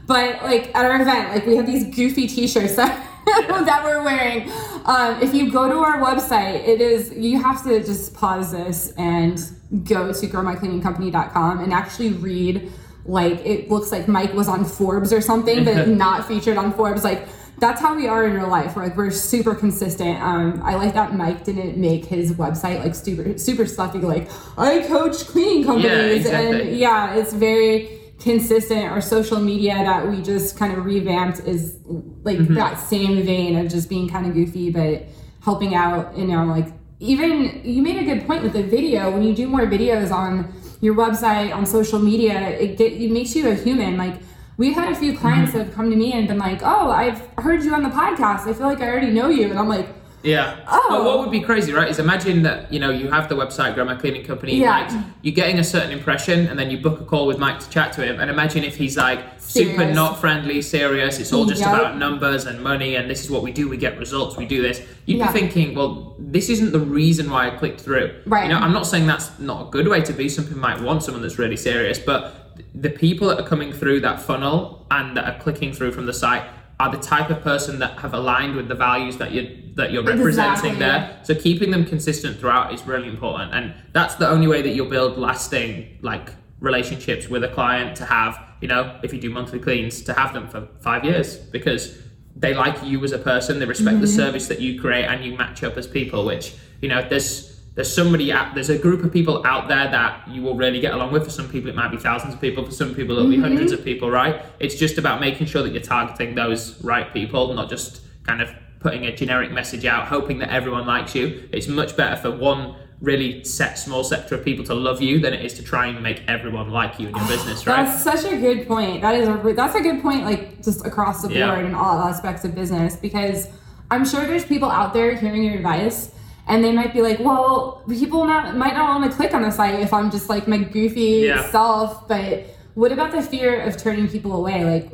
But, 0.06 0.42
like, 0.42 0.74
at 0.74 0.84
our 0.84 1.00
event, 1.00 1.30
like, 1.34 1.46
we 1.46 1.56
have 1.56 1.66
these 1.66 1.94
goofy 1.94 2.26
t 2.26 2.46
shirts 2.46 2.76
that. 2.76 3.08
that 3.26 3.82
we're 3.84 4.02
wearing. 4.02 4.50
Um, 4.84 5.20
if 5.22 5.32
you 5.34 5.50
go 5.50 5.68
to 5.68 5.76
our 5.76 5.98
website, 5.98 6.66
it 6.66 6.80
is 6.80 7.12
you 7.12 7.42
have 7.42 7.62
to 7.64 7.82
just 7.82 8.14
pause 8.14 8.52
this 8.52 8.92
and 8.96 9.38
go 9.84 10.12
to 10.12 10.26
growmycleaningcompany.com 10.26 11.60
and 11.60 11.72
actually 11.72 12.10
read 12.10 12.70
like 13.04 13.44
it 13.44 13.70
looks 13.70 13.90
like 13.90 14.08
Mike 14.08 14.32
was 14.34 14.48
on 14.48 14.64
Forbes 14.64 15.12
or 15.12 15.20
something, 15.20 15.64
but 15.64 15.88
not 16.04 16.26
featured 16.26 16.56
on 16.56 16.72
Forbes. 16.72 17.04
Like 17.04 17.26
that's 17.58 17.80
how 17.80 17.94
we 17.94 18.08
are 18.08 18.26
in 18.26 18.34
real 18.34 18.48
life. 18.48 18.74
We're 18.74 18.84
like 18.84 18.96
we're 18.96 19.10
super 19.10 19.54
consistent. 19.54 20.20
Um, 20.20 20.60
I 20.64 20.74
like 20.74 20.94
that 20.94 21.14
Mike 21.14 21.44
didn't 21.44 21.76
make 21.76 22.04
his 22.04 22.32
website 22.32 22.82
like 22.82 22.94
super 22.94 23.38
super 23.38 23.66
stuffy. 23.66 23.98
Like 23.98 24.28
I 24.58 24.80
coach 24.86 25.26
cleaning 25.26 25.64
companies, 25.64 26.26
exactly. 26.26 26.60
and 26.70 26.76
yeah, 26.76 27.14
it's 27.14 27.32
very 27.32 28.01
consistent. 28.22 28.84
Our 28.84 29.00
social 29.00 29.40
media 29.40 29.74
that 29.74 30.08
we 30.08 30.22
just 30.22 30.56
kind 30.56 30.72
of 30.72 30.84
revamped 30.84 31.40
is 31.40 31.78
like 32.22 32.38
mm-hmm. 32.38 32.54
that 32.54 32.78
same 32.78 33.22
vein 33.22 33.56
of 33.58 33.70
just 33.70 33.88
being 33.88 34.08
kind 34.08 34.26
of 34.26 34.34
goofy, 34.34 34.70
but 34.70 35.04
helping 35.42 35.74
out. 35.74 36.16
You 36.16 36.26
know, 36.26 36.44
like 36.44 36.68
even 37.00 37.62
you 37.64 37.82
made 37.82 38.00
a 38.00 38.04
good 38.04 38.26
point 38.26 38.42
with 38.42 38.52
the 38.52 38.62
video. 38.62 39.10
When 39.10 39.22
you 39.22 39.34
do 39.34 39.48
more 39.48 39.66
videos 39.66 40.12
on 40.12 40.52
your 40.80 40.94
website 40.94 41.54
on 41.54 41.66
social 41.66 41.98
media, 41.98 42.48
it 42.50 42.76
get 42.76 42.92
it 42.92 43.10
makes 43.10 43.34
you 43.34 43.48
a 43.48 43.54
human. 43.54 43.96
Like 43.96 44.14
we've 44.56 44.74
had 44.74 44.92
a 44.92 44.96
few 44.96 45.16
clients 45.18 45.50
mm-hmm. 45.50 45.58
that 45.58 45.64
have 45.66 45.74
come 45.74 45.90
to 45.90 45.96
me 45.96 46.12
and 46.12 46.28
been 46.28 46.38
like, 46.38 46.60
"Oh, 46.62 46.90
I've 46.90 47.20
heard 47.38 47.64
you 47.64 47.74
on 47.74 47.82
the 47.82 47.90
podcast. 47.90 48.46
I 48.46 48.52
feel 48.52 48.66
like 48.66 48.80
I 48.80 48.88
already 48.88 49.10
know 49.10 49.28
you," 49.28 49.50
and 49.50 49.58
I'm 49.58 49.68
like. 49.68 49.88
Yeah. 50.22 50.56
Oh. 50.68 50.86
Well, 50.90 51.04
what 51.04 51.18
would 51.20 51.30
be 51.30 51.40
crazy, 51.40 51.72
right? 51.72 51.88
Is 51.88 51.98
imagine 51.98 52.42
that 52.42 52.72
you 52.72 52.78
know 52.78 52.90
you 52.90 53.10
have 53.10 53.28
the 53.28 53.34
website 53.34 53.76
My 53.84 53.94
Cleaning 53.94 54.24
Company. 54.24 54.56
Yeah. 54.56 54.88
Mike, 54.92 55.04
you're 55.22 55.34
getting 55.34 55.58
a 55.58 55.64
certain 55.64 55.90
impression, 55.90 56.46
and 56.46 56.58
then 56.58 56.70
you 56.70 56.78
book 56.78 57.00
a 57.00 57.04
call 57.04 57.26
with 57.26 57.38
Mike 57.38 57.60
to 57.60 57.68
chat 57.70 57.92
to 57.94 58.04
him. 58.04 58.20
And 58.20 58.30
imagine 58.30 58.64
if 58.64 58.76
he's 58.76 58.96
like 58.96 59.20
super 59.38 59.92
not 59.92 60.20
friendly, 60.20 60.62
serious. 60.62 61.18
It's 61.18 61.32
all 61.32 61.46
just 61.46 61.60
Yep. 61.60 61.74
about 61.74 61.96
numbers 61.98 62.46
and 62.46 62.62
money, 62.62 62.94
and 62.96 63.10
this 63.10 63.24
is 63.24 63.30
what 63.30 63.42
we 63.42 63.52
do. 63.52 63.68
We 63.68 63.76
get 63.76 63.98
results. 63.98 64.36
We 64.36 64.46
do 64.46 64.62
this. 64.62 64.80
You'd 65.06 65.18
Yeah. 65.18 65.32
be 65.32 65.40
thinking, 65.40 65.74
well, 65.74 66.14
this 66.18 66.48
isn't 66.48 66.72
the 66.72 66.80
reason 66.80 67.30
why 67.30 67.48
I 67.48 67.50
clicked 67.50 67.80
through. 67.80 68.12
Right. 68.26 68.44
You 68.44 68.50
know, 68.50 68.58
I'm 68.58 68.72
not 68.72 68.86
saying 68.86 69.06
that's 69.06 69.30
not 69.38 69.68
a 69.68 69.70
good 69.70 69.88
way 69.88 70.00
to 70.02 70.12
be. 70.12 70.28
Some 70.28 70.44
people 70.44 70.60
might 70.60 70.80
want 70.80 71.02
someone 71.02 71.22
that's 71.22 71.38
really 71.38 71.56
serious, 71.56 71.98
but 71.98 72.34
the 72.74 72.90
people 72.90 73.28
that 73.28 73.40
are 73.40 73.46
coming 73.46 73.72
through 73.72 74.00
that 74.00 74.20
funnel 74.20 74.86
and 74.90 75.16
that 75.16 75.24
are 75.24 75.38
clicking 75.40 75.72
through 75.72 75.92
from 75.92 76.06
the 76.06 76.12
site 76.12 76.42
are 76.80 76.90
the 76.90 76.98
type 76.98 77.30
of 77.30 77.40
person 77.42 77.78
that 77.78 77.98
have 77.98 78.14
aligned 78.14 78.56
with 78.56 78.68
the 78.68 78.74
values 78.74 79.16
that 79.18 79.32
you're 79.32 79.46
that 79.74 79.90
you're 79.90 80.02
representing 80.02 80.72
Exactly. 80.72 80.78
there. 80.78 81.20
So 81.22 81.34
keeping 81.34 81.70
them 81.70 81.86
consistent 81.86 82.38
throughout 82.38 82.74
is 82.74 82.86
really 82.86 83.08
important, 83.08 83.54
and 83.54 83.74
that's 83.92 84.16
the 84.16 84.28
only 84.28 84.46
way 84.46 84.62
that 84.62 84.70
you'll 84.70 84.90
build 84.90 85.16
lasting 85.16 85.98
like 86.02 86.30
relationships 86.60 87.28
with 87.28 87.44
a 87.44 87.48
client. 87.48 87.96
To 87.96 88.04
have, 88.04 88.38
you 88.60 88.68
know, 88.68 88.98
if 89.02 89.12
you 89.12 89.20
do 89.20 89.30
monthly 89.30 89.58
cleans, 89.58 90.02
to 90.02 90.12
have 90.12 90.32
them 90.32 90.48
for 90.48 90.68
five 90.80 91.04
years 91.04 91.36
because 91.36 91.98
they 92.34 92.54
like 92.54 92.82
you 92.82 93.02
as 93.04 93.12
a 93.12 93.18
person, 93.18 93.58
they 93.58 93.66
respect 93.66 94.00
the 94.00 94.06
mm-hmm. 94.06 94.16
service 94.16 94.48
that 94.48 94.60
you 94.60 94.80
create, 94.80 95.04
and 95.04 95.24
you 95.24 95.36
match 95.36 95.62
up 95.62 95.76
as 95.76 95.86
people. 95.86 96.24
Which 96.24 96.54
you 96.80 96.88
know, 96.88 97.06
there's 97.08 97.51
there's 97.74 97.92
somebody 97.92 98.32
out 98.32 98.54
there's 98.54 98.70
a 98.70 98.78
group 98.78 99.02
of 99.02 99.12
people 99.12 99.44
out 99.46 99.68
there 99.68 99.90
that 99.90 100.28
you 100.28 100.42
will 100.42 100.54
really 100.54 100.80
get 100.80 100.92
along 100.92 101.12
with 101.12 101.24
for 101.24 101.30
some 101.30 101.48
people 101.48 101.70
it 101.70 101.76
might 101.76 101.90
be 101.90 101.96
thousands 101.96 102.34
of 102.34 102.40
people 102.40 102.64
for 102.64 102.70
some 102.70 102.94
people 102.94 103.16
it'll 103.16 103.28
be 103.28 103.36
mm-hmm. 103.36 103.44
hundreds 103.44 103.72
of 103.72 103.82
people 103.84 104.10
right 104.10 104.44
it's 104.60 104.74
just 104.74 104.98
about 104.98 105.20
making 105.20 105.46
sure 105.46 105.62
that 105.62 105.72
you're 105.72 105.82
targeting 105.82 106.34
those 106.34 106.82
right 106.84 107.12
people 107.12 107.52
not 107.54 107.68
just 107.68 108.02
kind 108.24 108.42
of 108.42 108.50
putting 108.80 109.06
a 109.06 109.14
generic 109.14 109.50
message 109.52 109.84
out 109.84 110.06
hoping 110.08 110.38
that 110.38 110.50
everyone 110.50 110.86
likes 110.86 111.14
you 111.14 111.48
it's 111.52 111.68
much 111.68 111.96
better 111.96 112.16
for 112.16 112.30
one 112.30 112.74
really 113.02 113.42
set 113.42 113.76
small 113.76 114.04
sector 114.04 114.36
of 114.36 114.44
people 114.44 114.64
to 114.64 114.74
love 114.74 115.02
you 115.02 115.18
than 115.18 115.34
it 115.34 115.44
is 115.44 115.54
to 115.54 115.62
try 115.62 115.88
and 115.88 116.00
make 116.02 116.22
everyone 116.28 116.70
like 116.70 117.00
you 117.00 117.08
in 117.08 117.16
your 117.16 117.26
business 117.26 117.66
right 117.66 117.84
That's 117.84 118.02
such 118.02 118.24
a 118.32 118.36
good 118.36 118.66
point. 118.68 119.02
That 119.02 119.16
is 119.16 119.28
a 119.28 119.52
that's 119.54 119.74
a 119.74 119.80
good 119.80 120.00
point. 120.00 120.24
Like 120.24 120.62
just 120.62 120.86
across 120.86 121.20
the 121.20 121.28
board 121.28 121.38
Yeah. 121.38 121.58
in 121.58 121.74
all 121.74 121.98
aspects 121.98 122.44
of 122.44 122.54
business, 122.54 122.94
because 122.94 123.48
I'm 123.90 124.06
sure 124.06 124.24
there's 124.24 124.44
people 124.44 124.70
out 124.70 124.94
there 124.94 125.16
hearing 125.16 125.42
your 125.42 125.54
advice, 125.54 126.12
and 126.46 126.64
they 126.64 126.72
might 126.72 126.92
be 126.92 127.02
like, 127.02 127.20
"Well, 127.20 127.82
people 127.88 128.24
not 128.24 128.56
might 128.56 128.74
not 128.74 129.00
want 129.00 129.10
to 129.10 129.16
click 129.16 129.34
on 129.34 129.42
the 129.42 129.50
site 129.50 129.78
if 129.80 129.92
I'm 129.92 130.10
just 130.10 130.28
like 130.28 130.48
my 130.48 130.58
goofy 130.58 131.24
Yeah. 131.26 131.50
self." 131.50 132.08
But 132.08 132.46
what 132.74 132.92
about 132.92 133.12
the 133.12 133.22
fear 133.22 133.60
of 133.60 133.76
turning 133.76 134.08
people 134.08 134.32
away? 134.32 134.64
Like, 134.64 134.88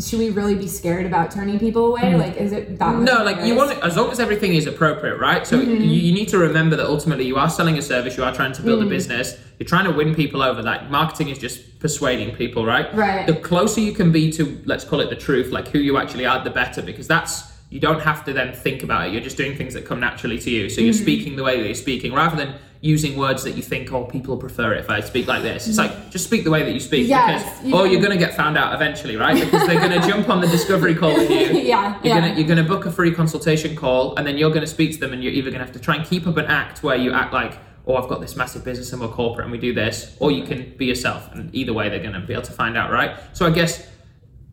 should 0.00 0.18
we 0.18 0.30
really 0.30 0.54
be 0.54 0.68
scared 0.68 1.06
about 1.06 1.30
turning 1.30 1.58
people 1.58 1.86
away? 1.86 2.02
Mm-hmm. 2.02 2.20
Like, 2.20 2.36
is 2.36 2.52
it 2.52 2.78
that? 2.78 2.94
much. 2.94 3.04
No, 3.04 3.24
like 3.24 3.44
you 3.44 3.54
want 3.54 3.72
it, 3.72 3.78
as 3.82 3.96
long 3.96 4.10
as 4.10 4.20
everything 4.20 4.54
is 4.54 4.66
appropriate, 4.66 5.18
right? 5.18 5.46
So 5.46 5.58
mm-hmm. 5.58 5.82
you, 5.82 5.90
you 5.90 6.12
need 6.12 6.28
to 6.28 6.38
remember 6.38 6.76
that 6.76 6.86
ultimately 6.86 7.26
you 7.26 7.36
are 7.36 7.50
selling 7.50 7.76
a 7.78 7.82
service, 7.82 8.16
you 8.16 8.24
are 8.24 8.34
trying 8.34 8.52
to 8.52 8.62
build 8.62 8.82
a 8.82 8.86
mm. 8.86 8.90
business, 8.90 9.38
you're 9.58 9.68
trying 9.68 9.84
to 9.84 9.90
win 9.90 10.14
people 10.14 10.42
over. 10.42 10.62
That 10.62 10.90
marketing 10.90 11.28
is 11.28 11.38
just 11.38 11.78
persuading 11.80 12.34
people, 12.36 12.64
right? 12.64 12.92
Right. 12.94 13.26
The 13.26 13.34
closer 13.34 13.80
you 13.80 13.92
can 13.92 14.12
be 14.12 14.30
to, 14.32 14.60
let's 14.64 14.84
call 14.84 15.00
it 15.00 15.10
the 15.10 15.16
truth, 15.16 15.50
like 15.50 15.68
who 15.68 15.78
you 15.78 15.98
actually 15.98 16.26
are, 16.26 16.42
the 16.42 16.50
better, 16.50 16.80
because 16.80 17.08
that's 17.08 17.51
you 17.72 17.80
don't 17.80 18.02
have 18.02 18.22
to 18.26 18.34
then 18.34 18.52
think 18.52 18.82
about 18.82 19.06
it. 19.06 19.14
You're 19.14 19.22
just 19.22 19.38
doing 19.38 19.56
things 19.56 19.72
that 19.72 19.86
come 19.86 19.98
naturally 19.98 20.38
to 20.38 20.50
you. 20.50 20.68
So 20.68 20.82
you're 20.82 20.92
mm-hmm. 20.92 21.02
speaking 21.02 21.36
the 21.36 21.42
way 21.42 21.56
that 21.56 21.64
you're 21.64 21.74
speaking, 21.74 22.12
rather 22.12 22.36
than 22.36 22.54
using 22.82 23.16
words 23.16 23.44
that 23.44 23.52
you 23.52 23.62
think, 23.62 23.90
oh, 23.92 24.04
people 24.04 24.36
prefer 24.36 24.74
it 24.74 24.80
if 24.80 24.90
I 24.90 25.00
speak 25.00 25.26
like 25.26 25.42
this. 25.42 25.66
It's 25.66 25.78
mm-hmm. 25.78 25.98
like 25.98 26.10
just 26.10 26.26
speak 26.26 26.44
the 26.44 26.50
way 26.50 26.64
that 26.64 26.72
you 26.72 26.80
speak, 26.80 27.08
Yes, 27.08 27.42
because 27.42 27.64
you 27.66 27.74
or 27.74 27.86
you're 27.86 28.02
going 28.02 28.12
to 28.12 28.22
get 28.22 28.36
found 28.36 28.58
out 28.58 28.74
eventually, 28.74 29.16
right? 29.16 29.42
Because 29.42 29.66
they're 29.66 29.80
going 29.80 29.98
to 29.98 30.06
jump 30.06 30.28
on 30.28 30.42
the 30.42 30.48
discovery 30.48 30.94
call 30.94 31.14
with 31.14 31.30
you. 31.30 31.62
Yeah, 31.72 31.98
You're 32.02 32.14
yeah. 32.16 32.36
you're 32.36 32.48
gonna 32.48 32.64
book 32.64 32.86
a 32.86 32.92
free 32.92 33.14
consultation 33.14 33.76
call, 33.76 34.16
and 34.16 34.26
then 34.26 34.36
you're 34.36 34.50
gonna 34.50 34.66
speak 34.66 34.92
to 34.94 35.00
them, 35.00 35.12
and 35.12 35.22
you're 35.22 35.32
either 35.32 35.50
gonna 35.50 35.64
have 35.64 35.72
to 35.72 35.78
try 35.78 35.94
and 35.94 36.04
keep 36.04 36.26
up 36.26 36.36
an 36.36 36.46
act 36.46 36.82
where 36.82 36.96
you 36.96 37.12
act 37.12 37.32
like, 37.32 37.56
oh, 37.86 37.94
I've 37.96 38.08
got 38.08 38.20
this 38.20 38.36
massive 38.36 38.64
business 38.64 38.92
and 38.92 39.00
we're 39.00 39.08
corporate 39.08 39.44
and 39.44 39.52
we 39.52 39.58
do 39.58 39.72
this, 39.72 40.16
or 40.18 40.30
you 40.30 40.42
mm-hmm. 40.42 40.52
can 40.52 40.76
be 40.76 40.86
yourself, 40.86 41.32
and 41.32 41.54
either 41.54 41.72
way 41.72 41.88
they're 41.88 42.02
gonna 42.02 42.20
be 42.20 42.32
able 42.32 42.42
to 42.42 42.52
find 42.52 42.76
out, 42.76 42.90
right? 42.90 43.16
So 43.32 43.46
I 43.46 43.50
guess 43.50 43.86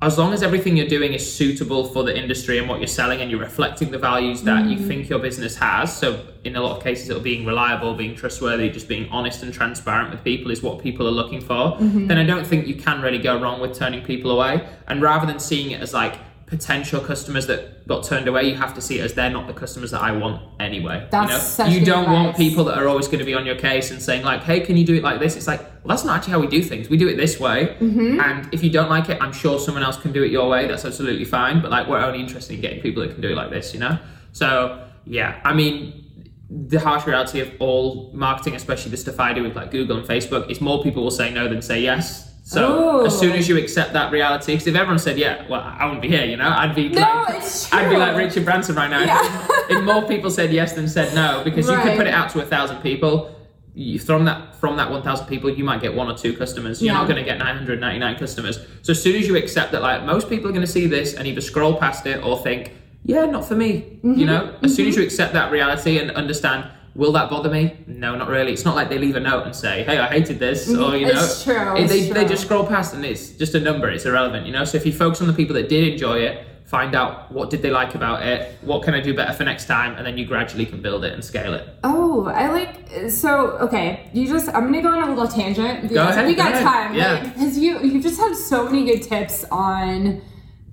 as 0.01 0.17
long 0.17 0.31
as 0.31 0.41
everything 0.41 0.77
you're 0.77 0.87
doing 0.87 1.11
is 1.13 1.33
suitable 1.33 1.83
for 1.83 2.03
the 2.03 2.17
industry 2.17 2.57
and 2.57 2.69
what 2.69 2.79
you're 2.79 2.87
selling, 2.87 3.19
and 3.19 3.29
you're 3.29 3.39
reflecting 3.39 3.91
the 3.91 3.97
values 3.97 4.43
that 4.43 4.65
you 4.65 4.77
mm-hmm. 4.77 4.87
think 4.87 5.09
your 5.09 5.19
business 5.19 5.57
has, 5.57 5.95
so 5.95 6.25
in 6.45 6.55
a 6.55 6.61
lot 6.61 6.77
of 6.77 6.83
cases 6.83 7.09
it'll 7.09 7.21
being 7.21 7.45
reliable, 7.45 7.93
being 7.93 8.15
trustworthy, 8.15 8.69
just 8.69 8.87
being 8.87 9.09
honest 9.09 9.43
and 9.43 9.53
transparent 9.53 10.09
with 10.09 10.23
people 10.23 10.51
is 10.51 10.63
what 10.63 10.79
people 10.81 11.05
are 11.05 11.11
looking 11.11 11.41
for, 11.41 11.75
mm-hmm. 11.75 12.07
then 12.07 12.17
I 12.17 12.23
don't 12.23 12.47
think 12.47 12.65
you 12.65 12.75
can 12.75 13.01
really 13.01 13.19
go 13.19 13.37
wrong 13.41 13.59
with 13.59 13.77
turning 13.77 14.01
people 14.01 14.31
away. 14.31 14.65
And 14.87 15.01
rather 15.01 15.25
than 15.25 15.37
seeing 15.37 15.71
it 15.71 15.81
as 15.81 15.93
like 15.93 16.15
potential 16.49 16.99
customers 16.99 17.45
that 17.47 17.87
got 17.87 18.03
turned 18.03 18.27
away, 18.27 18.43
you 18.43 18.55
have 18.55 18.73
to 18.73 18.81
see 18.81 18.99
it 18.99 19.03
as 19.03 19.13
they're 19.13 19.29
not 19.29 19.47
the 19.47 19.53
customers 19.53 19.91
that 19.91 20.01
I 20.01 20.11
want 20.11 20.41
anyway. 20.59 21.07
That's 21.11 21.59
you 21.59 21.65
know, 21.65 21.71
you 21.71 21.85
don't 21.85 22.11
want 22.11 22.35
people 22.37 22.63
that 22.65 22.77
are 22.77 22.87
always 22.87 23.07
going 23.07 23.19
to 23.19 23.25
be 23.25 23.33
on 23.35 23.45
your 23.45 23.55
case 23.55 23.91
and 23.91 24.01
saying 24.01 24.23
like, 24.23 24.41
"Hey, 24.43 24.59
can 24.61 24.75
you 24.75 24.85
do 24.85 24.95
it 24.95 25.03
like 25.03 25.19
this?" 25.19 25.35
It's 25.35 25.47
like, 25.47 25.61
well, 25.61 25.89
that's 25.95 26.03
not 26.03 26.17
actually 26.17 26.33
how 26.33 26.39
we 26.39 26.47
do 26.47 26.61
things. 26.63 26.89
We 26.89 26.97
do 26.97 27.07
it 27.07 27.17
this 27.17 27.39
way, 27.39 27.77
Mm-hmm. 27.79 28.19
and 28.19 28.53
if 28.53 28.63
you 28.63 28.69
don't 28.71 28.89
like 28.89 29.09
it, 29.09 29.21
I'm 29.21 29.31
sure 29.31 29.59
someone 29.59 29.83
else 29.83 29.97
can 29.97 30.11
do 30.11 30.23
it 30.23 30.31
your 30.31 30.49
way. 30.49 30.67
That's 30.67 30.85
absolutely 30.85 31.25
fine. 31.25 31.61
But 31.61 31.71
like, 31.71 31.87
we're 31.87 31.99
only 32.03 32.19
interested 32.19 32.55
in 32.55 32.61
getting 32.61 32.81
people 32.81 33.01
that 33.03 33.11
can 33.13 33.21
do 33.21 33.29
it 33.29 33.35
like 33.35 33.51
this, 33.51 33.73
you 33.73 33.79
know. 33.79 33.97
So 34.31 34.85
yeah, 35.05 35.39
I 35.43 35.53
mean, 35.53 36.05
the 36.49 36.79
harsh 36.79 37.05
reality 37.05 37.39
of 37.41 37.51
all 37.59 38.11
marketing, 38.13 38.55
especially 38.55 38.91
the 38.91 38.97
stuff 38.97 39.19
I 39.19 39.33
do 39.33 39.43
with 39.43 39.55
like 39.55 39.69
Google 39.71 39.97
and 39.97 40.07
Facebook, 40.07 40.49
is 40.49 40.59
more 40.61 40.81
people 40.83 41.03
will 41.03 41.11
say 41.11 41.31
no 41.31 41.47
than 41.47 41.61
say 41.61 41.79
yes. 41.81 42.25
So 42.49 43.01
Ooh. 43.01 43.05
as 43.05 43.17
soon 43.17 43.33
as 43.33 43.47
you 43.47 43.57
accept 43.59 43.93
that 43.93 44.11
reality, 44.11 44.53
because 44.53 44.65
if 44.65 44.73
everyone 44.75 44.97
said 44.97 45.19
yeah, 45.19 45.47
well, 45.47 45.61
I 45.61 45.85
wouldn't 45.85 46.01
be 46.01 46.07
here, 46.07 46.25
you 46.25 46.35
know, 46.35 46.49
I'd 46.49 46.73
be 46.73 46.89
No, 46.89 47.01
like, 47.01 47.43
I'd 47.71 47.89
be 47.91 47.95
like 47.95 48.17
Richard 48.17 48.43
Branson 48.43 48.75
right 48.75 48.89
now. 48.89 49.03
Yeah. 49.03 49.47
if 49.69 49.83
more 49.83 50.01
people 50.07 50.31
said 50.31 50.51
yes 50.51 50.73
than 50.73 50.87
said 50.87 51.13
no, 51.13 51.43
because 51.43 51.69
you 51.69 51.75
could 51.77 51.95
put 51.95 52.07
it 52.07 52.13
out 52.13 52.31
to 52.31 52.41
a 52.41 52.45
thousand 52.45 52.77
people. 52.81 53.35
You 53.75 53.99
from 53.99 54.25
that 54.25 54.55
from 54.55 54.77
that 54.77 54.89
one 54.89 55.03
thousand 55.03 55.27
people, 55.27 55.51
you 55.51 55.63
might 55.63 55.79
get 55.79 55.93
one 55.93 56.09
or 56.09 56.17
two 56.17 56.35
customers. 56.35 56.81
You're 56.81 56.91
Yeah. 56.91 56.99
not 57.01 57.07
going 57.07 57.23
to 57.23 57.23
get 57.23 57.37
999 57.37 58.15
customers. 58.17 58.57
So 58.81 58.91
as 58.91 59.01
soon 59.01 59.15
as 59.15 59.27
you 59.27 59.37
accept 59.37 59.71
that, 59.73 59.83
like 59.83 60.03
most 60.03 60.27
people 60.27 60.49
are 60.49 60.51
going 60.51 60.65
to 60.65 60.71
see 60.71 60.87
this 60.87 61.13
and 61.13 61.27
either 61.27 61.41
scroll 61.41 61.77
past 61.77 62.07
it 62.07 62.23
or 62.23 62.39
think, 62.39 62.73
yeah, 63.05 63.25
not 63.25 63.45
for 63.45 63.53
me. 63.55 63.99
Mm-hmm. 64.03 64.15
You 64.15 64.25
know, 64.25 64.55
as 64.63 64.75
soon 64.75 64.87
as 64.87 64.95
you 64.95 65.03
accept 65.03 65.33
that 65.33 65.51
reality 65.51 65.99
and 65.99 66.09
understand. 66.11 66.65
Will 66.99 67.13
that 67.13 67.29
bother 67.29 67.49
me? 67.49 67.63
No, 67.87 68.15
not 68.21 68.27
really. 68.27 68.51
It's 68.51 68.65
not 68.65 68.75
like 68.75 68.89
they 68.89 68.97
leave 69.05 69.15
a 69.15 69.21
note 69.31 69.45
and 69.45 69.55
say, 69.55 69.83
"Hey, 69.83 69.97
I 69.97 70.07
hated 70.07 70.37
this," 70.37 70.67
or 70.69 70.97
you 70.97 71.05
know, 71.07 71.13
Mm-hmm. 71.13 71.17
It's 71.17 71.43
true, 71.45 71.75
it's 71.77 71.91
they, 71.91 72.01
they 72.17 72.25
just 72.33 72.43
scroll 72.43 72.65
past 72.75 72.93
and 72.93 73.05
it's 73.05 73.29
just 73.41 73.55
a 73.55 73.59
number. 73.69 73.87
It's 73.89 74.05
irrelevant, 74.05 74.45
you 74.45 74.51
know. 74.51 74.65
So 74.65 74.75
if 74.77 74.85
you 74.85 74.91
focus 74.91 75.21
on 75.21 75.27
the 75.27 75.33
people 75.41 75.53
that 75.55 75.69
did 75.69 75.83
enjoy 75.93 76.17
it, 76.19 76.45
find 76.65 76.93
out 76.95 77.31
what 77.31 77.49
did 77.49 77.61
they 77.61 77.71
like 77.71 77.95
about 77.95 78.21
it, 78.31 78.39
what 78.61 78.83
can 78.83 78.93
I 78.93 78.99
do 78.99 79.13
better 79.13 79.31
for 79.33 79.45
next 79.45 79.65
time, 79.65 79.95
and 79.95 80.05
then 80.05 80.17
you 80.17 80.25
gradually 80.25 80.65
can 80.65 80.81
build 80.81 81.05
it 81.05 81.13
and 81.13 81.23
scale 81.23 81.53
it. 81.53 81.63
Oh, 81.85 82.25
I 82.25 82.49
like 82.51 83.09
so 83.09 83.31
okay. 83.65 84.09
You 84.13 84.27
just 84.27 84.49
I'm 84.49 84.65
gonna 84.65 84.81
go 84.81 84.89
on 84.89 85.01
a 85.07 85.09
little 85.13 85.27
tangent. 85.27 85.83
because 85.83 85.97
ahead, 86.15 86.27
We 86.27 86.35
go 86.35 86.43
got 86.43 86.51
ahead. 86.51 86.63
time. 86.63 86.93
Yeah. 86.95 87.23
Because 87.23 87.57
you 87.57 87.79
you 87.79 88.01
just 88.03 88.19
had 88.19 88.35
so 88.35 88.65
many 88.65 88.83
good 88.83 89.03
tips 89.03 89.45
on 89.51 90.21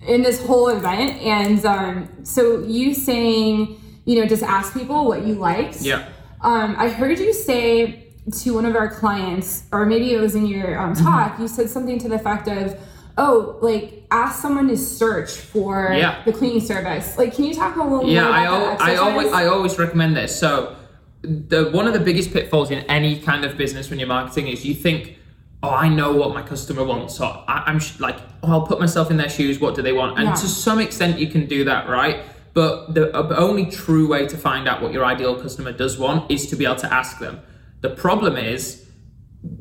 in 0.08 0.22
this 0.22 0.44
whole 0.44 0.68
event, 0.78 1.12
and 1.22 1.64
um, 1.64 2.08
so 2.24 2.42
you 2.64 2.94
saying 2.94 3.80
you 4.04 4.20
know 4.20 4.26
just 4.26 4.42
ask 4.42 4.72
people 4.74 5.06
what 5.06 5.24
you 5.24 5.34
liked. 5.34 5.80
Yeah. 5.82 6.08
Um, 6.40 6.76
I 6.78 6.88
heard 6.88 7.18
you 7.18 7.32
say 7.32 8.04
to 8.40 8.54
one 8.54 8.64
of 8.66 8.74
our 8.76 8.88
clients, 8.88 9.64
or 9.72 9.86
maybe 9.86 10.12
it 10.12 10.20
was 10.20 10.34
in 10.34 10.46
your 10.46 10.78
um, 10.78 10.94
Mm-hmm. 10.94 11.04
talk, 11.04 11.38
you 11.38 11.48
said 11.48 11.68
something 11.70 11.98
to 12.00 12.08
the 12.08 12.16
effect 12.16 12.48
of, 12.48 12.78
"Oh, 13.16 13.58
like 13.62 14.04
ask 14.10 14.40
someone 14.42 14.68
to 14.68 14.76
search 14.76 15.30
for 15.32 15.92
Yeah. 15.92 16.22
the 16.24 16.32
cleaning 16.32 16.60
service." 16.60 17.16
Like, 17.16 17.34
can 17.34 17.44
you 17.44 17.54
talk 17.54 17.76
a 17.76 17.82
little 17.82 18.08
Yeah, 18.08 18.24
more 18.24 18.32
I, 18.32 18.42
about 18.46 18.62
al- 18.62 18.78
that 18.78 18.80
I 18.82 18.96
always 18.96 19.32
I 19.32 19.46
always 19.46 19.78
recommend 19.78 20.16
this. 20.16 20.36
So 20.38 20.74
the 21.22 21.70
one 21.72 21.86
of 21.86 21.92
the 21.94 22.00
biggest 22.00 22.32
pitfalls 22.32 22.70
in 22.70 22.80
any 22.88 23.18
kind 23.18 23.44
of 23.44 23.56
business 23.56 23.90
when 23.90 23.98
you're 23.98 24.08
marketing 24.08 24.48
is 24.48 24.64
you 24.64 24.74
think, 24.74 25.16
oh, 25.62 25.70
I 25.70 25.88
know 25.88 26.12
what 26.12 26.34
my 26.34 26.42
customer 26.42 26.84
wants. 26.84 27.16
So 27.16 27.24
I, 27.24 27.64
I'm 27.66 27.78
sh- 27.80 27.98
like, 28.00 28.18
oh, 28.42 28.50
I'll 28.52 28.66
put 28.66 28.78
myself 28.78 29.10
in 29.10 29.16
their 29.16 29.30
shoes. 29.30 29.58
What 29.60 29.74
do 29.74 29.82
they 29.82 29.92
want? 29.92 30.18
And 30.18 30.28
Yeah. 30.28 30.34
to 30.34 30.46
some 30.46 30.78
extent, 30.80 31.18
you 31.18 31.28
can 31.28 31.46
do 31.46 31.64
that, 31.64 31.88
right? 31.88 32.22
But 32.56 32.94
the 32.94 33.14
uh, 33.14 33.34
only 33.36 33.66
true 33.66 34.08
way 34.08 34.26
to 34.26 34.36
find 34.38 34.66
out 34.66 34.80
what 34.80 34.90
your 34.94 35.04
ideal 35.04 35.34
customer 35.38 35.72
does 35.72 35.98
want 35.98 36.30
is 36.30 36.48
to 36.50 36.56
be 36.56 36.64
able 36.64 36.76
to 36.86 36.92
ask 36.92 37.18
them. 37.18 37.40
The 37.82 37.90
problem 37.90 38.36
is. 38.36 38.82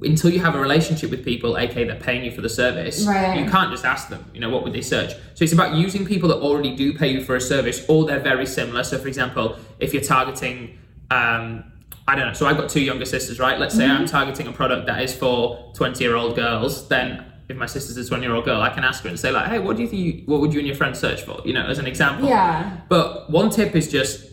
Until 0.02 0.32
you 0.32 0.40
have 0.40 0.56
a 0.56 0.60
relationship 0.60 1.12
with 1.12 1.24
people, 1.24 1.60
aka 1.60 1.84
they're 1.84 1.96
paying 2.10 2.26
you 2.26 2.32
for 2.32 2.42
the 2.42 2.50
service, 2.50 3.06
Right. 3.06 3.38
you 3.40 3.46
can't 3.48 3.70
just 3.70 3.86
ask 3.86 4.10
them, 4.10 4.26
you 4.34 4.40
know, 4.40 4.50
what 4.50 4.64
would 4.64 4.74
they 4.74 4.82
search? 4.82 5.12
So 5.36 5.44
it's 5.46 5.54
about 5.54 5.76
using 5.76 6.08
people 6.08 6.28
that 6.30 6.38
already 6.38 6.76
do 6.76 6.98
pay 6.98 7.10
you 7.10 7.22
for 7.24 7.36
a 7.36 7.42
service 7.42 7.86
or 7.88 8.04
they're 8.08 8.20
very 8.34 8.48
similar. 8.48 8.84
So, 8.84 8.98
for 8.98 9.08
example, 9.08 9.60
if 9.80 9.94
you're 9.94 10.02
targeting, 10.02 10.80
um, 11.12 11.46
I 12.08 12.16
don't 12.16 12.26
know, 12.30 12.34
so 12.34 12.48
I've 12.48 12.58
got 12.58 12.68
two 12.68 12.82
younger 12.82 13.06
sisters, 13.06 13.38
right? 13.40 13.60
Let's 13.60 13.76
say 13.76 13.84
Mm-hmm. 13.86 14.02
I'm 14.02 14.08
targeting 14.08 14.48
a 14.48 14.52
product 14.62 14.88
that 14.88 15.00
is 15.04 15.14
for 15.14 15.72
20 15.76 16.04
year 16.04 16.16
old 16.16 16.36
girls, 16.36 16.88
then 16.88 17.24
if 17.48 17.58
my 17.58 17.66
sister's 17.66 17.98
a 17.98 18.08
20 18.08 18.24
year 18.24 18.34
old 18.34 18.46
girl, 18.46 18.62
I 18.62 18.70
can 18.70 18.84
ask 18.84 19.04
her 19.04 19.10
and 19.10 19.20
say, 19.20 19.32
like, 19.32 19.48
hey, 19.48 19.60
what 19.60 19.78
do 19.78 19.84
you 19.84 19.88
think, 19.88 20.02
you, 20.02 20.24
what 20.26 20.42
would 20.42 20.54
you 20.54 20.60
and 20.60 20.68
your 20.68 20.76
friends 20.76 21.00
search 21.00 21.22
for? 21.22 21.42
You 21.46 21.54
know, 21.54 21.66
as 21.66 21.80
an 21.80 21.88
example. 21.88 22.28
Yeah. 22.28 22.78
But 22.90 23.30
one 23.30 23.50
tip 23.50 23.76
is 23.76 23.92
just 23.92 24.28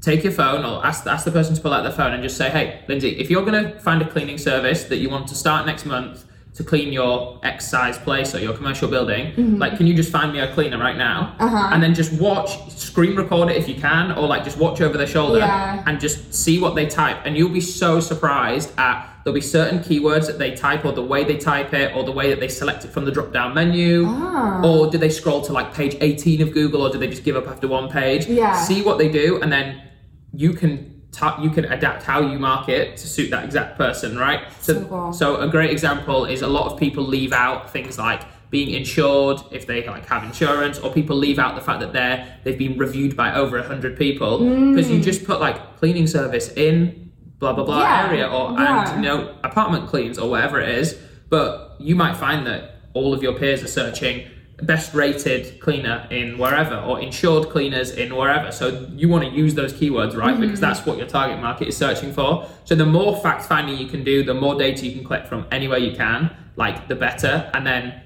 take 0.00 0.22
your 0.22 0.32
phone 0.32 0.64
or 0.64 0.84
ask, 0.84 1.06
ask 1.06 1.24
the 1.24 1.30
person 1.30 1.54
to 1.54 1.60
pull 1.60 1.72
out 1.72 1.82
their 1.82 1.92
phone 1.92 2.12
and 2.12 2.22
just 2.22 2.36
say, 2.36 2.50
hey, 2.50 2.84
Lindsay, 2.88 3.18
if 3.18 3.30
you're 3.30 3.44
going 3.44 3.64
to 3.64 3.78
find 3.80 4.02
a 4.02 4.08
cleaning 4.08 4.38
service 4.38 4.84
that 4.84 4.96
you 4.96 5.08
want 5.08 5.28
to 5.28 5.34
start 5.34 5.66
next 5.66 5.84
month 5.86 6.24
to 6.54 6.62
clean 6.62 6.92
your 6.92 7.40
X 7.42 7.68
size 7.68 7.98
place 7.98 8.34
or 8.34 8.38
your 8.38 8.54
commercial 8.54 8.88
building, 8.88 9.58
like, 9.58 9.76
can 9.76 9.86
you 9.88 9.94
just 9.94 10.10
find 10.12 10.32
me 10.32 10.38
a 10.38 10.52
cleaner 10.54 10.78
right 10.78 10.96
now? 10.96 11.34
Mm-hmm. 11.38 11.44
Uh-huh. 11.44 11.70
And 11.72 11.82
then 11.82 11.94
just 11.94 12.12
watch, 12.12 12.70
screen 12.70 13.16
record 13.16 13.50
it 13.50 13.56
if 13.56 13.68
you 13.68 13.74
can, 13.74 14.12
or 14.12 14.28
like 14.28 14.44
just 14.44 14.56
watch 14.56 14.80
over 14.80 14.96
their 14.96 15.06
shoulder 15.08 15.38
Yeah. 15.40 15.82
and 15.86 15.98
just 16.00 16.32
see 16.32 16.60
what 16.60 16.76
they 16.76 16.86
type. 16.86 17.18
And 17.24 17.36
you'll 17.36 17.48
be 17.48 17.60
so 17.60 17.98
surprised 17.98 18.72
at 18.78 19.10
there'll 19.24 19.34
be 19.34 19.40
certain 19.40 19.78
keywords 19.80 20.26
that 20.26 20.38
they 20.38 20.54
type 20.54 20.84
or 20.84 20.92
the 20.92 21.02
way 21.02 21.24
they 21.24 21.38
type 21.38 21.72
it 21.74 21.96
or 21.96 22.04
the 22.04 22.12
way 22.12 22.28
that 22.28 22.40
they 22.40 22.48
select 22.48 22.84
it 22.84 22.90
from 22.92 23.04
the 23.06 23.10
drop 23.10 23.32
down 23.32 23.54
menu. 23.54 24.04
Ah. 24.06 24.60
Or 24.62 24.90
do 24.90 24.98
they 24.98 25.08
scroll 25.08 25.40
to 25.42 25.52
like 25.52 25.74
page 25.74 25.96
18 26.00 26.42
of 26.42 26.52
Google 26.52 26.82
or 26.82 26.90
do 26.90 26.98
they 26.98 27.08
just 27.08 27.24
give 27.24 27.34
up 27.34 27.48
after 27.48 27.66
one 27.66 27.88
page? 27.90 28.26
Yeah. 28.26 28.54
See 28.54 28.82
what 28.82 28.98
they 28.98 29.08
do 29.10 29.40
and 29.42 29.50
then 29.50 29.82
you 30.32 30.52
can 30.52 30.93
ta- 31.14 31.38
you 31.40 31.50
can 31.50 31.64
adapt 31.66 32.02
how 32.02 32.20
you 32.20 32.38
market 32.38 32.96
to 32.96 33.06
suit 33.06 33.30
that 33.30 33.44
exact 33.44 33.78
person, 33.78 34.18
right? 34.18 34.40
So 34.60 34.84
cool. 34.84 35.12
so 35.12 35.40
a 35.40 35.48
great 35.48 35.70
example 35.70 36.24
is 36.24 36.42
a 36.42 36.48
lot 36.48 36.70
of 36.70 36.78
people 36.78 37.04
leave 37.04 37.32
out 37.32 37.70
things 37.70 37.98
like 37.98 38.22
being 38.50 38.70
insured 38.70 39.40
if 39.50 39.66
they 39.66 39.84
like 39.86 40.06
have 40.06 40.22
insurance 40.22 40.78
or 40.78 40.92
people 40.92 41.16
leave 41.16 41.38
out 41.38 41.54
the 41.56 41.60
fact 41.60 41.80
that 41.80 41.92
they're 41.92 42.38
they've 42.44 42.58
been 42.58 42.78
reviewed 42.78 43.16
by 43.16 43.34
over 43.34 43.58
100 43.58 43.96
people 43.96 44.38
mm. 44.40 44.74
because 44.74 44.88
you 44.90 45.00
just 45.00 45.24
put 45.24 45.40
like 45.40 45.76
cleaning 45.78 46.06
service 46.06 46.52
in 46.52 47.10
blah 47.40 47.52
blah 47.52 47.64
blah 47.64 47.80
Yeah, 47.80 48.06
area 48.06 48.28
or 48.28 48.52
yeah. 48.52 48.94
and 48.94 49.04
you 49.04 49.10
know 49.10 49.34
apartment 49.42 49.88
cleans 49.88 50.20
or 50.20 50.30
whatever 50.30 50.60
it 50.60 50.68
is 50.68 50.96
but 51.30 51.74
you 51.80 51.96
might 51.96 52.16
find 52.16 52.46
that 52.46 52.76
all 52.92 53.12
of 53.12 53.24
your 53.24 53.34
peers 53.34 53.60
are 53.62 53.66
searching 53.80 54.24
best 54.62 54.94
rated 54.94 55.60
cleaner 55.60 56.06
in 56.10 56.38
wherever 56.38 56.76
or 56.76 57.00
insured 57.00 57.50
cleaners 57.50 57.90
in 57.90 58.14
wherever. 58.14 58.52
So 58.52 58.88
you 58.94 59.08
want 59.08 59.24
to 59.24 59.30
use 59.30 59.54
those 59.54 59.72
keywords 59.72 60.16
right? 60.16 60.38
Because 60.38 60.60
mm-hmm. 60.60 60.60
that's 60.60 60.86
what 60.86 60.96
your 60.96 61.06
target 61.06 61.40
market 61.40 61.68
is 61.68 61.76
searching 61.76 62.12
for. 62.12 62.48
So 62.64 62.74
the 62.74 62.86
more 62.86 63.16
fact 63.20 63.44
finding 63.44 63.78
you 63.78 63.86
can 63.86 64.04
do 64.04 64.22
the 64.22 64.34
more 64.34 64.54
data 64.56 64.86
you 64.86 64.92
can 64.92 65.04
collect 65.04 65.28
from 65.28 65.46
anywhere 65.50 65.78
you 65.78 65.96
can 65.96 66.34
like 66.56 66.88
the 66.88 66.94
better. 66.94 67.50
And 67.52 67.66
then 67.66 68.00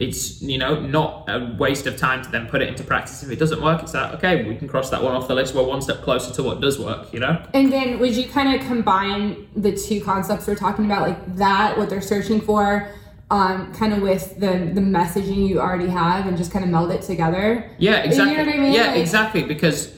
it's 0.00 0.42
you 0.42 0.58
know 0.58 0.80
not 0.80 1.24
a 1.28 1.54
waste 1.56 1.86
of 1.86 1.96
time 1.96 2.20
to 2.20 2.28
then 2.30 2.48
put 2.48 2.60
it 2.60 2.68
into 2.68 2.82
practice. 2.82 3.22
If 3.22 3.30
it 3.30 3.38
doesn't 3.38 3.62
work 3.62 3.82
it's 3.82 3.94
like 3.94 4.12
okay 4.14 4.44
we 4.44 4.56
can 4.56 4.66
cross 4.66 4.90
that 4.90 5.02
one 5.02 5.14
off 5.14 5.28
the 5.28 5.34
list. 5.34 5.54
We're 5.54 5.62
one 5.62 5.80
step 5.80 6.02
closer 6.02 6.34
to 6.34 6.42
what 6.42 6.60
does 6.60 6.78
work 6.78 7.12
you 7.12 7.20
know? 7.20 7.42
And 7.54 7.72
then 7.72 7.98
would 7.98 8.14
you 8.14 8.28
kind 8.28 8.60
of 8.60 8.66
combine 8.66 9.48
the 9.56 9.72
two 9.72 10.00
concepts 10.02 10.46
we're 10.46 10.56
talking 10.56 10.84
about, 10.84 11.08
like 11.08 11.36
that, 11.36 11.78
what 11.78 11.88
they're 11.88 12.00
searching 12.00 12.40
for, 12.40 12.90
um, 13.30 13.72
kind 13.74 13.92
of 13.92 14.02
with 14.02 14.38
the 14.38 14.70
the 14.74 14.80
messaging 14.80 15.48
you 15.48 15.60
already 15.60 15.88
have, 15.88 16.26
and 16.26 16.36
just 16.36 16.52
kind 16.52 16.64
of 16.64 16.70
meld 16.70 16.90
it 16.90 17.02
together? 17.02 17.70
Yeah, 17.78 17.96
exactly. 17.96 18.32
You 18.32 18.38
know 18.38 18.46
what 18.46 18.54
I 18.54 18.58
mean? 18.58 18.72
Yeah, 18.72 18.86
Like- 18.88 19.00
exactly. 19.00 19.42
Because 19.42 19.92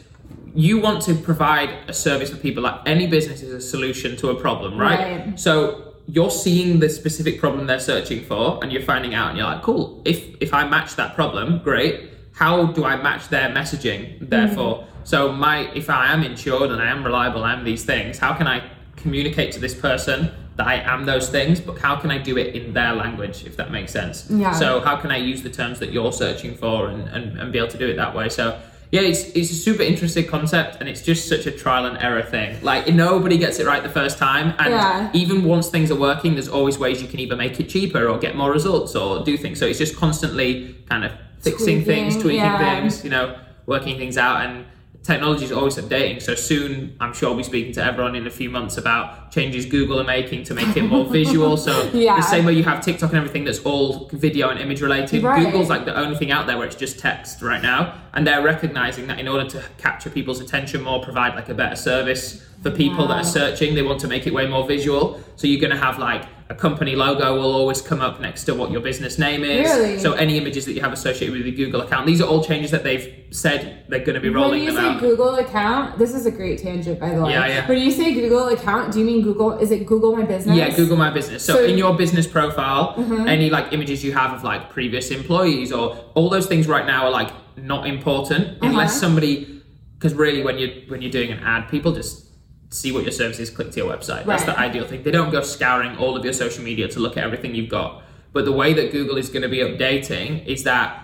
you 0.54 0.80
want 0.80 1.02
to 1.02 1.14
provide 1.14 1.70
a 1.88 1.92
service 1.92 2.30
for 2.30 2.36
people. 2.36 2.62
Like 2.62 2.80
any 2.86 3.06
business 3.06 3.42
is 3.42 3.52
a 3.52 3.60
solution 3.60 4.16
to 4.18 4.30
a 4.30 4.34
problem, 4.40 4.78
right? 4.78 4.98
Right. 5.26 5.40
So 5.40 5.94
you're 6.06 6.30
seeing 6.30 6.78
the 6.80 6.88
specific 6.88 7.40
problem 7.40 7.66
they're 7.66 7.80
searching 7.80 8.22
for, 8.24 8.58
and 8.62 8.72
you're 8.72 8.82
finding 8.82 9.12
out, 9.14 9.30
and 9.30 9.38
you're 9.38 9.46
like, 9.46 9.62
cool. 9.62 10.00
If 10.04 10.24
if 10.40 10.54
I 10.54 10.66
match 10.68 10.96
that 10.96 11.14
problem, 11.14 11.60
great. 11.62 12.10
How 12.32 12.66
do 12.66 12.84
I 12.84 12.96
match 12.96 13.28
their 13.28 13.48
messaging? 13.50 14.28
Therefore, 14.30 14.74
Mm-hmm. 14.78 15.04
so 15.04 15.32
my 15.32 15.70
if 15.74 15.90
I 15.90 16.12
am 16.12 16.22
insured 16.22 16.70
and 16.70 16.80
I 16.80 16.88
am 16.90 17.04
reliable, 17.04 17.42
I 17.44 17.52
am 17.54 17.64
these 17.64 17.84
things. 17.84 18.18
How 18.18 18.32
can 18.34 18.46
I 18.46 18.62
communicate 18.96 19.52
to 19.52 19.60
this 19.60 19.74
person? 19.74 20.30
That 20.56 20.66
I 20.66 20.76
am 20.76 21.04
those 21.04 21.28
things, 21.28 21.60
but 21.60 21.78
how 21.78 21.96
can 21.96 22.10
I 22.10 22.16
do 22.16 22.38
it 22.38 22.56
in 22.56 22.72
their 22.72 22.94
language, 22.94 23.44
if 23.44 23.58
that 23.58 23.70
makes 23.70 23.92
sense? 23.92 24.26
Yeah. 24.30 24.52
So 24.52 24.80
how 24.80 24.96
can 24.96 25.10
I 25.10 25.18
use 25.18 25.42
the 25.42 25.50
terms 25.50 25.78
that 25.80 25.92
you're 25.92 26.12
searching 26.12 26.54
for 26.56 26.88
and, 26.88 27.06
and, 27.08 27.38
and 27.38 27.52
be 27.52 27.58
able 27.58 27.68
to 27.68 27.76
do 27.78 27.86
it 27.86 27.96
that 27.96 28.14
way? 28.14 28.30
So 28.30 28.58
yeah, 28.90 29.02
it's 29.02 29.24
it's 29.34 29.50
a 29.50 29.54
super 29.54 29.82
interesting 29.82 30.26
concept 30.26 30.78
and 30.80 30.88
it's 30.88 31.02
just 31.02 31.28
such 31.28 31.44
a 31.44 31.50
trial 31.50 31.84
and 31.84 31.98
error 32.02 32.22
thing. 32.22 32.56
Like 32.62 32.88
nobody 32.88 33.36
gets 33.36 33.58
it 33.58 33.66
right 33.66 33.82
the 33.82 33.90
first 33.90 34.16
time, 34.16 34.54
and 34.58 34.70
Yeah. 34.72 35.10
even 35.12 35.44
once 35.44 35.68
things 35.68 35.90
are 35.90 36.00
working, 36.00 36.32
there's 36.36 36.48
always 36.48 36.78
ways 36.78 37.02
you 37.02 37.08
can 37.08 37.20
either 37.20 37.36
make 37.36 37.60
it 37.60 37.68
cheaper 37.68 38.08
or 38.08 38.16
get 38.16 38.34
more 38.34 38.50
results 38.50 38.94
or 38.94 39.22
do 39.24 39.36
things. 39.36 39.58
So 39.58 39.66
it's 39.66 39.78
just 39.78 39.94
constantly 39.96 40.74
kind 40.88 41.04
of 41.04 41.12
fixing 41.40 41.84
things, 41.84 42.14
Tweaking, 42.14 42.22
tweaking 42.22 42.44
yeah. 42.44 42.80
things, 42.80 43.04
you 43.04 43.10
know, 43.10 43.36
working 43.66 43.98
things 43.98 44.16
out 44.16 44.40
and. 44.46 44.64
Technology 45.06 45.44
is 45.44 45.52
always 45.52 45.76
updating, 45.76 46.20
so 46.20 46.34
soon 46.34 46.96
I'm 46.98 47.12
sure 47.12 47.30
I'll 47.30 47.36
be 47.36 47.44
speaking 47.44 47.72
to 47.74 47.84
everyone 47.84 48.16
in 48.16 48.26
a 48.26 48.30
few 48.30 48.50
months 48.50 48.76
about 48.76 49.30
changes 49.30 49.64
Google 49.64 50.00
are 50.00 50.04
making 50.04 50.42
to 50.44 50.54
make 50.54 50.76
it 50.76 50.82
more 50.82 51.04
visual. 51.20 51.56
So 51.56 51.88
Yeah. 51.94 52.16
the 52.16 52.22
same 52.22 52.44
way 52.44 52.54
you 52.54 52.64
have 52.64 52.84
TikTok 52.84 53.10
and 53.10 53.18
everything 53.18 53.44
that's 53.44 53.60
all 53.60 54.08
video 54.12 54.48
and 54.48 54.58
image 54.58 54.82
related, 54.82 55.22
Right. 55.22 55.44
Google's 55.44 55.68
like 55.68 55.84
the 55.84 55.96
only 55.96 56.16
thing 56.16 56.32
out 56.32 56.48
there 56.48 56.58
where 56.58 56.66
it's 56.66 56.74
just 56.74 56.98
text 56.98 57.40
right 57.40 57.62
now, 57.62 57.94
and 58.14 58.26
they're 58.26 58.42
recognizing 58.42 59.06
that 59.06 59.20
in 59.20 59.28
order 59.28 59.48
to 59.50 59.62
capture 59.78 60.10
people's 60.10 60.40
attention 60.40 60.82
more, 60.82 61.00
provide 61.04 61.36
like 61.36 61.48
a 61.50 61.54
better 61.54 61.76
service 61.76 62.44
for 62.64 62.72
people 62.72 63.06
that 63.06 63.18
are 63.18 63.24
searching, 63.24 63.76
they 63.76 63.82
want 63.82 64.00
to 64.00 64.08
make 64.08 64.26
it 64.26 64.34
way 64.34 64.48
more 64.48 64.66
visual. 64.66 65.20
So 65.36 65.46
you're 65.46 65.60
going 65.60 65.70
to 65.78 65.78
have 65.80 66.00
like 66.00 66.24
a 66.48 66.54
company 66.54 66.94
logo 66.94 67.34
will 67.34 67.52
always 67.52 67.80
come 67.82 68.00
up 68.00 68.20
next 68.20 68.44
to 68.44 68.54
what 68.54 68.70
your 68.70 68.80
business 68.80 69.18
name 69.18 69.42
is. 69.42 69.68
Really? 69.68 69.98
So 69.98 70.12
any 70.12 70.38
images 70.38 70.64
that 70.66 70.74
you 70.74 70.80
have 70.80 70.92
associated 70.92 71.34
with 71.36 71.44
your 71.44 71.56
Google 71.56 71.80
account, 71.80 72.06
these 72.06 72.20
are 72.20 72.24
all 72.28 72.44
changes 72.44 72.70
that 72.70 72.84
they've 72.84 73.24
said 73.30 73.84
they're 73.88 74.04
going 74.04 74.14
to 74.14 74.20
be 74.20 74.28
rolling 74.28 74.60
When 74.60 74.62
you 74.62 74.70
say 74.72 74.86
out. 74.86 75.00
Google 75.00 75.34
account, 75.36 75.98
this 75.98 76.14
is 76.14 76.24
a 76.26 76.30
great 76.30 76.60
tangent, 76.60 77.00
by 77.00 77.14
the 77.14 77.22
way. 77.22 77.32
Yeah, 77.32 77.46
yeah. 77.48 77.66
When 77.68 77.78
you 77.78 77.90
say 77.90 78.14
Google 78.14 78.46
account, 78.48 78.92
do 78.92 79.00
you 79.00 79.04
mean 79.04 79.22
Google? 79.22 79.58
Is 79.58 79.72
it 79.72 79.86
Google 79.86 80.14
My 80.16 80.24
Business? 80.24 80.56
Yeah, 80.56 80.70
Google 80.74 80.96
My 80.96 81.10
Business. 81.10 81.44
So, 81.44 81.54
So- 81.54 81.64
in 81.64 81.76
your 81.78 81.96
business 81.96 82.26
profile, 82.26 82.94
Mm-hmm. 82.96 83.26
any 83.28 83.50
like 83.50 83.72
images 83.72 84.04
you 84.04 84.12
have 84.12 84.32
of 84.32 84.44
like 84.44 84.70
previous 84.70 85.10
employees 85.10 85.72
or 85.72 85.96
all 86.14 86.28
those 86.30 86.46
things 86.46 86.68
right 86.68 86.86
now 86.86 87.06
are 87.06 87.10
like 87.10 87.30
not 87.56 87.86
important 87.88 88.58
unless 88.62 88.90
Uh-huh. 88.90 89.00
somebody 89.00 89.62
because 89.98 90.14
really 90.14 90.42
when 90.44 90.58
you 90.58 90.82
when 90.88 91.02
you're 91.02 91.10
doing 91.10 91.30
an 91.32 91.40
ad, 91.40 91.68
people 91.68 91.90
just 91.92 92.25
see 92.70 92.92
what 92.92 93.02
your 93.04 93.12
service 93.12 93.38
is, 93.38 93.50
click 93.50 93.70
to 93.72 93.76
your 93.80 93.88
website. 93.94 94.24
That's 94.26 94.44
the 94.44 94.58
ideal 94.58 94.86
thing. 94.86 95.02
They 95.02 95.10
don't 95.10 95.30
go 95.30 95.40
scouring 95.42 95.96
all 95.98 96.16
of 96.16 96.24
your 96.24 96.32
social 96.34 96.64
media 96.64 96.88
to 96.88 97.00
look 97.00 97.16
at 97.16 97.24
everything 97.24 97.54
you've 97.54 97.70
got. 97.70 98.02
But 98.32 98.44
the 98.44 98.52
way 98.52 98.72
that 98.74 98.92
Google 98.92 99.16
is 99.16 99.28
going 99.30 99.42
to 99.42 99.48
be 99.48 99.58
updating 99.58 100.44
is 100.46 100.64
that 100.64 101.02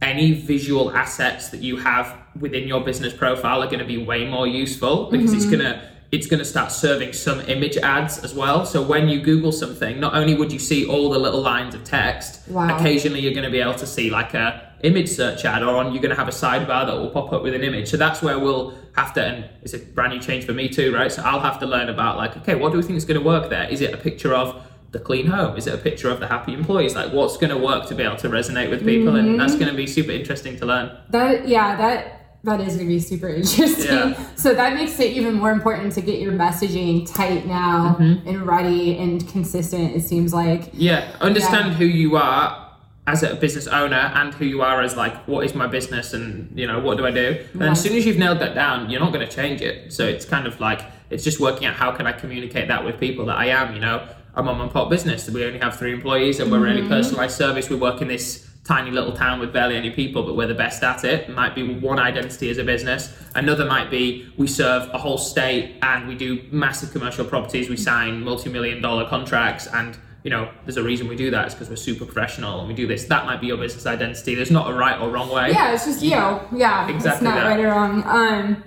any 0.00 0.32
visual 0.32 0.92
assets 0.92 1.48
that 1.50 1.60
you 1.60 1.76
have 1.76 2.16
within 2.38 2.68
your 2.68 2.80
business 2.82 3.12
profile 3.12 3.62
are 3.62 3.66
going 3.66 3.80
to 3.80 3.84
be 3.84 3.98
way 3.98 4.26
more 4.28 4.46
useful 4.46 5.10
because 5.10 5.32
it's 5.32 5.44
Mm-hmm. 5.46 5.56
going 5.60 5.72
to 5.74 5.88
it's 6.12 6.26
going 6.26 6.38
to 6.38 6.44
start 6.44 6.70
serving 6.70 7.10
some 7.14 7.40
image 7.40 7.78
ads 7.78 8.18
as 8.22 8.34
well. 8.34 8.66
So 8.66 8.82
when 8.82 9.08
you 9.08 9.22
Google 9.22 9.50
something, 9.50 9.98
not 9.98 10.14
only 10.14 10.34
would 10.34 10.52
you 10.52 10.58
see 10.58 10.84
all 10.86 11.08
the 11.08 11.18
little 11.18 11.40
lines 11.40 11.74
of 11.74 11.84
text, 11.84 12.46
Wow. 12.50 12.76
occasionally 12.76 13.20
you're 13.20 13.32
going 13.32 13.46
to 13.46 13.50
be 13.50 13.60
able 13.60 13.76
to 13.76 13.86
see 13.86 14.10
like 14.10 14.34
a 14.34 14.71
image 14.82 15.08
search 15.08 15.44
ad, 15.44 15.62
or 15.62 15.76
on 15.76 15.92
you're 15.92 16.02
going 16.02 16.14
to 16.14 16.16
have 16.16 16.28
a 16.28 16.32
sidebar 16.32 16.86
that 16.86 16.94
will 16.94 17.10
pop 17.10 17.32
up 17.32 17.42
with 17.42 17.54
an 17.54 17.62
image. 17.62 17.88
So 17.88 17.96
that's 17.96 18.22
where 18.22 18.38
we'll 18.38 18.74
have 18.96 19.14
to, 19.14 19.24
and 19.24 19.48
it's 19.62 19.74
a 19.74 19.78
brand 19.78 20.12
new 20.12 20.20
change 20.20 20.44
for 20.44 20.52
me 20.52 20.68
too, 20.68 20.94
right? 20.94 21.10
So 21.10 21.22
I'll 21.22 21.40
have 21.40 21.58
to 21.60 21.66
learn 21.66 21.88
about 21.88 22.16
like, 22.16 22.36
okay, 22.38 22.54
what 22.54 22.72
do 22.72 22.78
we 22.78 22.82
think 22.82 22.96
is 22.96 23.04
going 23.04 23.20
to 23.20 23.26
work 23.26 23.50
there? 23.50 23.68
Is 23.68 23.80
it 23.80 23.94
a 23.94 23.96
picture 23.96 24.34
of 24.34 24.62
the 24.90 24.98
clean 24.98 25.26
home? 25.26 25.56
Is 25.56 25.66
it 25.66 25.74
a 25.74 25.78
picture 25.78 26.10
of 26.10 26.20
the 26.20 26.26
happy 26.26 26.52
employees? 26.52 26.94
Like, 26.94 27.12
what's 27.12 27.36
going 27.36 27.50
to 27.50 27.56
work 27.56 27.86
to 27.86 27.94
be 27.94 28.02
able 28.02 28.16
to 28.16 28.28
resonate 28.28 28.68
with 28.68 28.84
people? 28.84 29.16
And 29.16 29.40
that's 29.40 29.54
going 29.54 29.68
to 29.68 29.74
be 29.74 29.86
super 29.86 30.10
interesting 30.10 30.58
to 30.58 30.66
learn. 30.66 30.96
That 31.10 31.48
yeah, 31.48 31.76
that 31.76 32.18
that 32.44 32.60
is 32.60 32.76
gonna 32.76 32.88
be 32.88 32.98
super 32.98 33.28
interesting. 33.28 33.86
Yeah. 33.86 34.34
So 34.34 34.52
that 34.52 34.74
makes 34.74 34.98
it 34.98 35.12
even 35.12 35.34
more 35.34 35.52
important 35.52 35.92
to 35.94 36.00
get 36.00 36.20
your 36.20 36.32
messaging 36.32 37.10
tight 37.12 37.46
now 37.46 37.96
Mm-hmm. 38.00 38.28
and 38.28 38.42
ready 38.46 38.98
and 38.98 39.26
consistent. 39.28 39.94
It 39.94 40.02
seems 40.02 40.34
like. 40.34 40.70
Yeah, 40.72 41.14
understand 41.20 41.74
who 41.74 41.84
you 41.84 42.16
are 42.16 42.71
as 43.06 43.22
a 43.22 43.34
business 43.34 43.66
owner 43.66 44.12
and 44.14 44.32
who 44.34 44.44
you 44.44 44.62
are 44.62 44.80
as 44.80 44.96
like 44.96 45.14
what 45.26 45.44
is 45.44 45.54
my 45.54 45.66
business 45.66 46.12
and 46.12 46.56
you 46.56 46.66
know 46.66 46.78
what 46.78 46.96
do 46.96 47.06
I 47.06 47.10
do. 47.10 47.44
And 47.54 47.64
as 47.64 47.82
soon 47.82 47.96
as 47.96 48.06
you've 48.06 48.18
nailed 48.18 48.38
that 48.38 48.54
down, 48.54 48.90
you're 48.90 49.00
not 49.00 49.12
going 49.12 49.26
to 49.26 49.32
change 49.32 49.60
it. 49.60 49.92
So 49.92 50.06
it's 50.06 50.24
kind 50.24 50.46
of 50.46 50.60
like 50.60 50.82
it's 51.10 51.24
just 51.24 51.40
working 51.40 51.66
out 51.66 51.74
how 51.74 51.90
can 51.92 52.06
I 52.06 52.12
communicate 52.12 52.68
that 52.68 52.84
with 52.84 53.00
people 53.00 53.26
that 53.26 53.36
I 53.36 53.46
am. 53.46 53.74
You 53.74 53.80
know, 53.80 54.08
a 54.34 54.42
mom 54.42 54.60
and 54.60 54.70
pop 54.70 54.88
business. 54.88 55.28
We 55.28 55.44
only 55.44 55.58
have 55.58 55.76
three 55.76 55.92
employees 55.92 56.40
and 56.40 56.50
we're 56.50 56.60
really 56.60 56.80
mm-hmm. 56.80 56.90
personalized 56.90 57.36
service. 57.36 57.68
We 57.68 57.76
work 57.76 58.00
in 58.02 58.08
this 58.08 58.48
tiny 58.64 58.92
little 58.92 59.12
town 59.12 59.40
with 59.40 59.52
barely 59.52 59.76
any 59.76 59.90
people, 59.90 60.22
but 60.22 60.36
we're 60.36 60.46
the 60.46 60.54
best 60.54 60.82
at 60.84 61.04
it. 61.04 61.28
It 61.28 61.34
might 61.34 61.54
be 61.54 61.74
one 61.74 61.98
identity 61.98 62.48
as 62.48 62.58
a 62.58 62.64
business. 62.64 63.12
Another 63.34 63.64
might 63.64 63.90
be 63.90 64.32
we 64.36 64.46
serve 64.46 64.88
a 64.94 64.98
whole 64.98 65.18
state 65.18 65.78
and 65.82 66.06
we 66.06 66.14
do 66.14 66.44
massive 66.52 66.92
commercial 66.92 67.24
properties. 67.24 67.68
We 67.68 67.76
sign 67.76 68.22
multi-million 68.22 68.80
dollar 68.80 69.08
contracts 69.08 69.66
and 69.66 69.98
you 70.24 70.30
know, 70.30 70.50
there's 70.64 70.76
a 70.76 70.82
reason 70.82 71.08
we 71.08 71.16
do 71.16 71.30
that. 71.32 71.46
It's 71.46 71.54
because 71.54 71.68
we're 71.68 71.76
super 71.76 72.04
professional 72.04 72.60
and 72.60 72.68
we 72.68 72.74
do 72.74 72.86
this. 72.86 73.04
That 73.04 73.26
might 73.26 73.40
be 73.40 73.48
your 73.48 73.56
business 73.56 73.86
identity. 73.86 74.34
There's 74.34 74.50
not 74.50 74.70
a 74.70 74.74
right 74.74 75.00
or 75.00 75.10
wrong 75.10 75.30
way. 75.30 75.50
Yeah, 75.50 75.74
it's 75.74 75.84
just 75.84 76.02
you. 76.02 76.10
Yeah, 76.10 76.84
it's 76.86 76.94
Exactly 76.94 77.26
not 77.28 77.34
that. 77.36 77.46
right 77.46 77.60
or 77.60 77.68
wrong. 77.68 78.02
Um, 78.06 78.64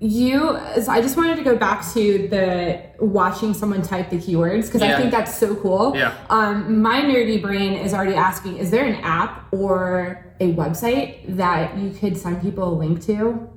you. 0.00 0.56
so 0.80 0.92
I 0.92 1.00
just 1.00 1.16
wanted 1.16 1.36
to 1.36 1.42
go 1.42 1.56
back 1.56 1.84
to 1.94 2.28
the 2.28 2.82
watching 3.00 3.52
someone 3.54 3.82
type 3.82 4.10
the 4.10 4.18
keywords 4.18 4.66
because 4.66 4.82
I 4.82 4.96
think 4.96 5.10
that's 5.10 5.36
so 5.36 5.56
cool. 5.56 5.96
Yeah. 5.96 6.14
Um, 6.30 6.80
my 6.80 7.00
nerdy 7.00 7.42
brain 7.42 7.72
is 7.72 7.92
already 7.92 8.14
asking: 8.14 8.58
Is 8.58 8.70
there 8.70 8.84
an 8.84 8.94
app 9.02 9.52
or 9.52 10.32
a 10.38 10.52
website 10.52 11.36
that 11.36 11.76
you 11.76 11.90
could 11.90 12.16
send 12.16 12.40
people 12.40 12.68
a 12.68 12.74
link 12.74 13.04
to? 13.06 13.50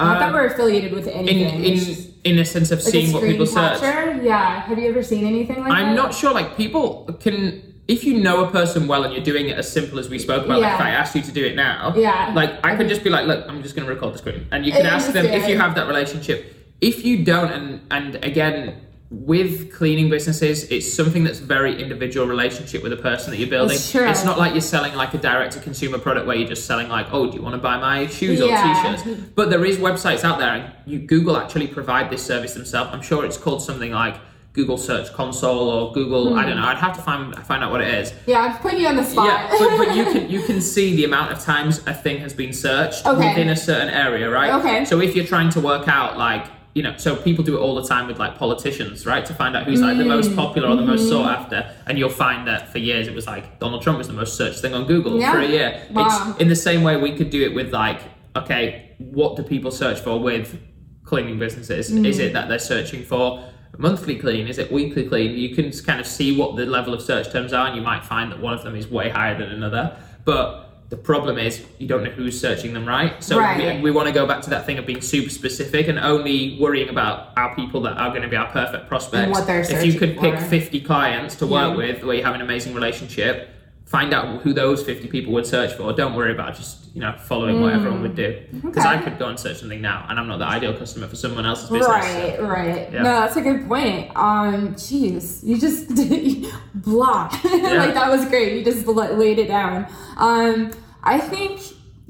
Not 0.00 0.18
that 0.18 0.28
Um, 0.28 0.34
we're 0.34 0.46
affiliated 0.46 0.92
with 0.92 1.06
in 1.06 1.28
anything. 1.28 1.64
in 1.64 1.74
just 1.76 2.08
in 2.24 2.38
a 2.38 2.44
sense 2.44 2.70
of 2.70 2.78
like 2.82 2.92
seeing 2.92 3.12
what 3.12 3.22
people 3.22 3.46
search. 3.46 3.80
Yeah. 3.82 4.62
Have 4.62 4.78
you 4.78 4.88
ever 4.88 5.02
seen 5.02 5.26
anything 5.26 5.56
like 5.60 5.68
that? 5.68 5.72
I'm 5.78 5.94
not 5.94 6.14
sure. 6.14 6.32
Like 6.32 6.56
people 6.56 6.84
can, 7.20 7.62
if 7.88 8.04
you 8.04 8.14
know 8.20 8.44
a 8.44 8.50
person 8.50 8.86
well 8.88 9.04
and 9.04 9.12
you're 9.14 9.22
doing 9.32 9.48
it 9.48 9.56
as 9.58 9.70
simple 9.70 9.98
as 9.98 10.08
we 10.08 10.18
spoke 10.18 10.44
about. 10.44 10.60
Like 10.60 10.68
Yeah. 10.70 10.74
if 10.76 10.80
I 10.80 10.90
asked 10.90 11.14
you 11.16 11.22
to 11.22 11.32
do 11.32 11.44
it 11.44 11.54
now, 11.56 11.94
Yeah. 11.96 12.32
Like 12.34 12.52
I 12.64 12.76
could 12.76 12.88
just 12.88 13.02
be 13.04 13.10
like, 13.10 13.26
look, 13.26 13.44
I'm 13.48 13.62
just 13.62 13.74
going 13.76 13.86
to 13.86 13.92
record 13.94 14.14
the 14.14 14.18
screen, 14.18 14.46
and 14.52 14.64
you 14.66 14.72
can 14.72 14.86
ask 14.86 15.12
them 15.12 15.26
if 15.26 15.48
you 15.48 15.56
have 15.58 15.74
that 15.76 15.86
relationship. 15.86 16.38
If 16.80 17.04
you 17.04 17.24
don't, 17.24 17.50
and 17.52 17.80
and 17.90 18.14
again. 18.24 18.74
With 19.10 19.72
cleaning 19.74 20.08
businesses, 20.08 20.70
it's 20.70 20.92
something 20.92 21.24
that's 21.24 21.40
very 21.40 21.82
individual 21.82 22.28
relationship 22.28 22.84
with 22.84 22.92
the 22.92 22.96
person 22.96 23.32
that 23.32 23.38
you're 23.38 23.50
building. 23.50 23.76
It's 23.76 24.24
not 24.24 24.38
like 24.38 24.52
you're 24.52 24.60
selling 24.60 24.94
like 24.94 25.12
a 25.14 25.18
direct 25.18 25.54
to 25.54 25.60
consumer 25.60 25.98
product 25.98 26.28
where 26.28 26.36
you're 26.36 26.48
just 26.48 26.64
selling 26.64 26.88
like, 26.88 27.08
oh, 27.10 27.28
do 27.28 27.36
you 27.36 27.42
want 27.42 27.54
to 27.54 27.60
buy 27.60 27.76
my 27.76 28.06
shoes 28.06 28.38
Yeah. 28.38 28.46
or 28.46 28.94
t-shirts? 28.94 29.20
But 29.34 29.50
there 29.50 29.64
is 29.64 29.78
websites 29.78 30.22
out 30.22 30.38
there, 30.38 30.54
and 30.54 30.72
you 30.86 31.00
Google 31.00 31.36
actually 31.36 31.66
provide 31.66 32.08
this 32.08 32.24
service 32.24 32.54
themselves. 32.54 32.90
I'm 32.92 33.02
sure 33.02 33.24
it's 33.24 33.36
called 33.36 33.64
something 33.64 33.90
like 33.90 34.14
Google 34.52 34.78
Search 34.78 35.12
Console 35.12 35.68
or 35.68 35.92
Google. 35.92 36.34
I 36.34 36.42
don't 36.42 36.52
hmm. 36.52 36.60
know. 36.60 36.68
I'd 36.68 36.78
have 36.78 36.94
to 36.96 37.02
find 37.02 37.34
find 37.46 37.62
out 37.62 37.70
what 37.70 37.80
it 37.80 37.92
is. 37.92 38.12
Yeah, 38.26 38.40
I'm 38.40 38.58
putting 38.58 38.80
you 38.80 38.86
on 38.86 38.96
the 38.96 39.04
spot. 39.04 39.26
Yeah, 39.26 39.56
but, 39.58 39.76
but 39.76 39.96
you 39.96 40.04
can 40.04 40.30
you 40.34 40.42
can 40.42 40.60
see 40.60 40.94
the 40.96 41.04
amount 41.04 41.32
of 41.32 41.40
times 41.40 41.78
a 41.86 41.94
thing 41.94 42.18
has 42.18 42.32
been 42.32 42.52
searched 42.52 43.06
Okay. 43.06 43.28
within 43.28 43.48
a 43.48 43.56
certain 43.56 43.88
area, 43.88 44.30
right? 44.30 44.52
Okay. 44.60 44.84
So 44.84 45.00
if 45.00 45.14
you're 45.14 45.26
trying 45.26 45.50
to 45.50 45.60
work 45.60 45.88
out 45.88 46.18
like 46.18 46.46
you 46.74 46.82
know, 46.84 46.94
so 46.96 47.16
people 47.16 47.42
do 47.42 47.56
it 47.56 47.60
all 47.60 47.74
the 47.74 47.86
time 47.86 48.06
with 48.06 48.18
like 48.18 48.38
politicians, 48.38 49.04
right? 49.04 49.24
To 49.26 49.34
find 49.34 49.56
out 49.56 49.64
who's 49.64 49.80
like 49.80 49.96
the 49.98 50.04
Mm. 50.04 50.08
most 50.08 50.36
popular 50.36 50.68
or 50.68 50.76
the 50.76 50.82
most 50.82 51.08
sought 51.08 51.26
Mm-hmm. 51.26 51.42
after, 51.54 51.74
and 51.86 51.98
you'll 51.98 52.08
find 52.10 52.46
that 52.46 52.70
for 52.70 52.78
years 52.78 53.08
it 53.08 53.14
was 53.14 53.26
like 53.26 53.58
Donald 53.58 53.82
Trump 53.82 53.98
was 53.98 54.06
the 54.06 54.12
most 54.12 54.36
searched 54.36 54.60
thing 54.60 54.72
on 54.74 54.84
Google 54.86 55.18
Yeah. 55.18 55.32
for 55.32 55.38
a 55.40 55.46
year. 55.46 55.80
Wow. 55.92 56.06
It's 56.30 56.40
in 56.40 56.48
the 56.48 56.54
same 56.56 56.82
way 56.82 56.96
we 56.96 57.12
could 57.16 57.30
do 57.30 57.42
it 57.42 57.54
with 57.54 57.72
like, 57.72 58.00
okay, 58.36 58.92
what 58.98 59.36
do 59.36 59.42
people 59.42 59.70
search 59.72 59.98
for 60.00 60.20
with 60.20 60.58
cleaning 61.04 61.38
businesses? 61.40 61.90
Mm. 61.90 62.06
Is 62.06 62.18
it 62.20 62.32
that 62.34 62.48
they're 62.48 62.58
searching 62.60 63.02
for 63.02 63.42
monthly 63.78 64.16
clean? 64.16 64.46
Is 64.46 64.58
it 64.58 64.70
weekly 64.70 65.04
clean? 65.08 65.36
You 65.36 65.54
can 65.56 65.72
kind 65.72 65.98
of 66.00 66.06
see 66.06 66.36
what 66.36 66.54
the 66.56 66.66
level 66.66 66.94
of 66.94 67.02
search 67.02 67.32
terms 67.32 67.52
are, 67.52 67.66
and 67.66 67.74
you 67.76 67.82
might 67.82 68.04
find 68.04 68.30
that 68.30 68.40
one 68.40 68.54
of 68.54 68.62
them 68.62 68.76
is 68.76 68.86
way 68.88 69.08
higher 69.08 69.36
than 69.36 69.50
another. 69.50 69.96
But 70.24 70.69
the 70.90 70.96
problem 70.96 71.38
is 71.38 71.64
you 71.78 71.86
don't 71.86 72.02
know 72.02 72.10
who's 72.10 72.38
searching 72.38 72.74
them 72.74 72.86
right. 72.86 73.22
So 73.22 73.38
Right. 73.38 73.76
we, 73.76 73.80
we 73.82 73.90
want 73.92 74.08
to 74.08 74.12
go 74.12 74.26
back 74.26 74.42
to 74.42 74.50
that 74.50 74.66
thing 74.66 74.76
of 74.76 74.86
being 74.86 75.00
super 75.00 75.30
specific 75.30 75.86
and 75.86 75.98
only 76.00 76.58
worrying 76.60 76.88
about 76.88 77.28
our 77.36 77.54
people 77.54 77.80
that 77.82 77.96
are 77.96 78.10
going 78.10 78.22
to 78.22 78.28
be 78.28 78.34
our 78.36 78.50
perfect 78.50 78.88
prospects. 78.88 79.22
And 79.22 79.30
what 79.32 79.46
they're 79.46 79.60
if 79.60 79.84
you 79.84 79.98
could 79.98 80.18
pick 80.18 80.36
for. 80.36 80.44
50 80.46 80.80
clients 80.80 81.36
to 81.36 81.46
work 81.46 81.70
Yeah. 81.70 81.76
with 81.76 82.02
where 82.02 82.16
you 82.16 82.24
have 82.24 82.34
an 82.34 82.40
amazing 82.40 82.74
relationship, 82.74 83.50
find 83.86 84.12
out 84.12 84.42
who 84.42 84.52
those 84.52 84.82
50 84.82 85.06
people 85.06 85.32
would 85.32 85.46
search 85.46 85.72
for. 85.74 85.92
Don't 85.92 86.14
worry 86.14 86.32
about 86.32 86.56
just, 86.56 86.79
you 86.92 87.00
know, 87.00 87.14
following 87.18 87.60
what 87.60 87.72
everyone 87.72 88.02
would 88.02 88.16
do. 88.16 88.40
Because 88.52 88.84
Okay. 88.84 88.96
I 88.96 88.98
could 88.98 89.18
go 89.18 89.28
and 89.28 89.38
search 89.38 89.58
something 89.60 89.80
now 89.80 90.06
and 90.08 90.18
I'm 90.18 90.26
not 90.26 90.38
the 90.38 90.44
ideal 90.46 90.76
customer 90.76 91.06
for 91.06 91.16
someone 91.16 91.46
else's 91.46 91.70
business. 91.70 91.86
so- 91.86 91.92
Right, 91.92 92.42
right. 92.42 92.92
Yeah. 92.92 93.02
No, 93.02 93.20
that's 93.20 93.36
a 93.36 93.40
good 93.40 93.68
point. 93.68 94.10
Um, 94.16 94.74
jeez, 94.74 95.44
you 95.44 95.58
just 95.58 95.88
blah. 96.74 97.28
like 97.44 97.94
that 97.94 98.08
was 98.10 98.24
great. 98.26 98.54
You 98.58 98.64
just 98.64 98.86
laid 98.86 99.38
it 99.38 99.48
down. 99.48 99.86
Um, 100.16 100.72
I 101.02 101.18
think 101.18 101.60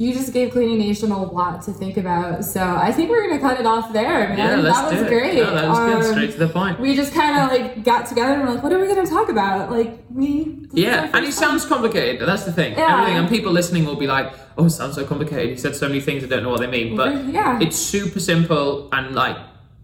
you 0.01 0.15
just 0.15 0.33
gave 0.33 0.51
Cleaning 0.53 0.79
Nation 0.79 1.11
a 1.13 1.23
lot 1.23 1.61
to 1.67 1.73
think 1.73 1.99
about. 1.99 2.43
So 2.43 2.61
I 2.63 2.91
think 2.91 3.11
we're 3.11 3.29
gonna 3.29 3.39
cut 3.39 3.61
it 3.61 3.67
off 3.67 3.93
there, 3.93 4.31
man. 4.31 4.39
Yeah, 4.39 4.57
let's 4.57 4.79
that 4.79 4.91
was 4.93 5.01
do 5.01 5.07
it. 5.07 5.09
great. 5.11 5.35
No, 5.37 5.55
that 5.55 5.69
was 5.69 5.79
good. 5.79 5.97
Um, 6.07 6.13
Straight 6.15 6.33
to 6.33 6.39
the 6.39 6.49
point. 6.49 6.81
we 6.81 6.97
just 6.97 7.13
kind 7.13 7.35
of 7.39 7.51
like 7.55 7.85
got 7.85 8.07
together 8.07 8.33
and 8.33 8.43
we're 8.43 8.55
like, 8.55 8.63
what 8.63 8.73
are 8.73 8.79
we 8.81 8.87
gonna 8.89 9.05
talk 9.07 9.29
about? 9.29 9.71
Like 9.71 10.11
me. 10.11 10.33
this 10.45 10.73
is 10.73 10.85
our 10.87 10.91
Yeah, 11.05 11.11
and 11.13 11.27
it 11.27 11.35
sounds 11.35 11.67
complicated. 11.67 12.27
That's 12.27 12.45
the 12.45 12.53
thing. 12.53 12.73
Yeah. 12.79 12.95
Everything, 12.95 13.19
and 13.19 13.29
people 13.29 13.53
listening 13.53 13.85
will 13.85 14.01
be 14.05 14.07
like, 14.07 14.33
"Oh, 14.57 14.65
it 14.65 14.71
sounds 14.71 14.95
so 14.95 15.05
complicated." 15.05 15.51
He 15.51 15.57
said 15.59 15.77
so 15.77 15.87
many 15.87 16.01
things 16.01 16.25
I 16.25 16.29
don't 16.29 16.45
know 16.45 16.51
what 16.55 16.61
they 16.61 16.73
mean, 16.79 16.97
but 16.97 17.11
Yeah. 17.27 17.59
it's 17.61 17.77
super 17.77 18.21
simple 18.21 18.89
and 18.93 19.15
like 19.15 19.37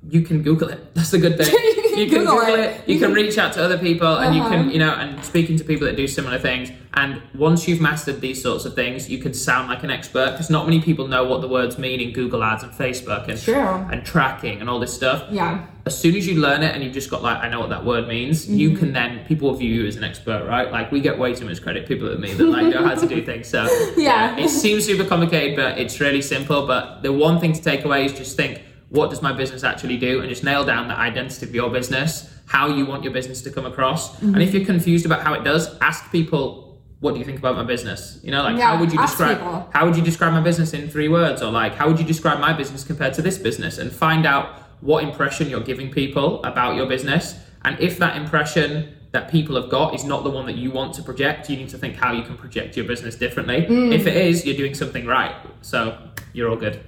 you 0.08 0.22
can 0.22 0.42
Google 0.42 0.68
it. 0.68 0.94
That's 0.94 1.10
the 1.10 1.18
good 1.18 1.36
thing. 1.36 1.54
You 1.96 2.10
can 2.10 2.18
Google 2.26 2.40
Google 2.40 2.54
it. 2.56 2.60
it. 2.60 2.88
You 2.90 2.98
can 2.98 3.14
reach 3.20 3.38
out 3.38 3.54
to 3.54 3.64
other 3.64 3.78
people, 3.78 4.18
and 4.18 4.34
you 4.36 4.42
can, 4.42 4.60
Uh-huh. 4.60 4.70
you 4.70 4.78
know, 4.78 4.90
and 4.92 5.24
speaking 5.24 5.56
to 5.56 5.64
people 5.64 5.86
that 5.86 5.96
do 5.96 6.06
similar 6.06 6.38
things. 6.38 6.70
And 6.92 7.22
once 7.34 7.66
you've 7.66 7.80
mastered 7.80 8.20
these 8.20 8.42
sorts 8.42 8.66
of 8.66 8.74
things, 8.74 9.08
you 9.08 9.16
can 9.16 9.32
sound 9.32 9.68
like 9.68 9.82
an 9.82 9.90
expert 9.90 10.32
because 10.32 10.50
not 10.50 10.66
many 10.66 10.82
people 10.82 11.08
know 11.08 11.24
what 11.24 11.40
the 11.40 11.48
words 11.48 11.78
mean 11.78 12.00
in 12.00 12.12
Google 12.12 12.44
Ads 12.44 12.64
and 12.64 12.72
Facebook 12.72 13.28
and 13.28 13.40
True. 13.40 13.54
and 13.90 14.04
tracking 14.04 14.60
and 14.60 14.68
all 14.68 14.78
this 14.78 14.92
stuff 14.92 15.24
Yeah. 15.30 15.64
as 15.86 15.98
soon 15.98 16.16
as 16.16 16.26
you 16.26 16.38
learn 16.38 16.62
it 16.62 16.74
and 16.74 16.84
you've 16.84 16.92
just 16.92 17.10
got 17.10 17.22
like 17.22 17.38
I 17.38 17.48
know 17.48 17.60
what 17.60 17.70
that 17.70 17.84
word 17.86 18.06
means, 18.08 18.46
you 18.46 18.70
Mm-hmm. 18.70 18.78
can 18.78 18.92
then 18.92 19.24
people 19.26 19.54
view 19.54 19.72
you 19.82 19.86
as 19.86 19.96
an 19.96 20.04
expert, 20.04 20.46
right? 20.46 20.70
Like 20.70 20.92
we 20.92 21.00
get 21.00 21.18
way 21.18 21.34
too 21.34 21.46
much 21.46 21.62
credit, 21.62 21.86
people 21.88 22.10
at 22.12 22.20
me 22.20 22.32
that 22.34 22.44
like 22.44 22.66
know 22.66 22.84
how 22.86 22.94
to 22.94 23.06
do 23.06 23.22
things. 23.24 23.46
So 23.48 23.66
Yeah. 23.96 24.36
it 24.38 24.50
seems 24.50 24.84
super 24.84 25.04
complicated, 25.04 25.56
but 25.56 25.78
it's 25.78 25.98
really 26.00 26.20
simple. 26.22 26.66
But 26.66 27.02
the 27.02 27.12
one 27.12 27.40
thing 27.40 27.54
to 27.54 27.62
take 27.62 27.84
away 27.86 28.04
is 28.04 28.12
just 28.12 28.36
think, 28.36 28.60
what 28.90 29.10
does 29.10 29.20
my 29.22 29.32
business 29.32 29.64
actually 29.64 29.96
do, 29.96 30.20
and 30.20 30.28
just 30.28 30.44
nail 30.44 30.64
down 30.64 30.88
the 30.88 30.94
identity 30.98 31.44
of 31.46 31.54
your 31.54 31.70
business, 31.70 32.32
how 32.46 32.68
you 32.68 32.86
want 32.86 33.02
your 33.04 33.12
business 33.12 33.42
to 33.42 33.50
come 33.50 33.66
across, 33.66 34.16
Mm-hmm. 34.16 34.34
and 34.34 34.42
if 34.42 34.54
you're 34.54 34.64
confused 34.64 35.04
about 35.06 35.22
how 35.22 35.34
it 35.34 35.44
does, 35.44 35.76
ask 35.80 36.10
people. 36.12 36.62
What 37.00 37.12
do 37.12 37.18
you 37.18 37.26
think 37.26 37.38
about 37.38 37.56
my 37.56 37.62
business? 37.62 38.18
You 38.22 38.30
know, 38.30 38.42
like 38.42 38.56
Yeah, 38.56 38.68
how 38.72 38.80
would 38.80 38.90
you 38.90 38.98
describe 38.98 39.36
people. 39.36 39.68
how 39.74 39.84
would 39.84 39.96
you 39.96 40.02
describe 40.02 40.32
my 40.32 40.40
business 40.40 40.72
in 40.72 40.88
three 40.88 41.08
words 41.08 41.42
or 41.42 41.50
like 41.52 41.74
how 41.74 41.88
would 41.88 41.98
you 42.00 42.06
describe 42.06 42.40
my 42.40 42.54
business 42.54 42.84
compared 42.84 43.12
to 43.14 43.22
this 43.22 43.36
business 43.36 43.76
and 43.76 43.92
find 43.92 44.24
out 44.24 44.46
what 44.80 45.04
impression 45.04 45.50
you're 45.50 45.60
giving 45.72 45.90
people 45.90 46.42
about 46.42 46.74
your 46.74 46.86
business 46.86 47.34
and 47.66 47.78
if 47.80 47.98
that 47.98 48.16
impression 48.16 48.94
that 49.12 49.30
people 49.30 49.60
have 49.60 49.68
got 49.70 49.94
is 49.94 50.04
not 50.04 50.24
the 50.24 50.30
one 50.30 50.46
that 50.46 50.56
you 50.56 50.70
want 50.70 50.94
to 50.94 51.02
project. 51.02 51.50
You 51.50 51.58
need 51.58 51.68
to 51.68 51.78
think 51.78 51.96
how 51.96 52.12
you 52.12 52.22
can 52.22 52.36
project 52.36 52.76
your 52.78 52.86
business 52.86 53.14
differently. 53.14 53.66
Mm. 53.68 53.92
If 53.94 54.06
it 54.06 54.16
is, 54.16 54.46
you're 54.46 54.56
doing 54.56 54.74
something 54.74 55.04
right. 55.06 55.34
So 55.60 55.98
you're 56.32 56.48
all 56.48 56.56
good. 56.56 56.80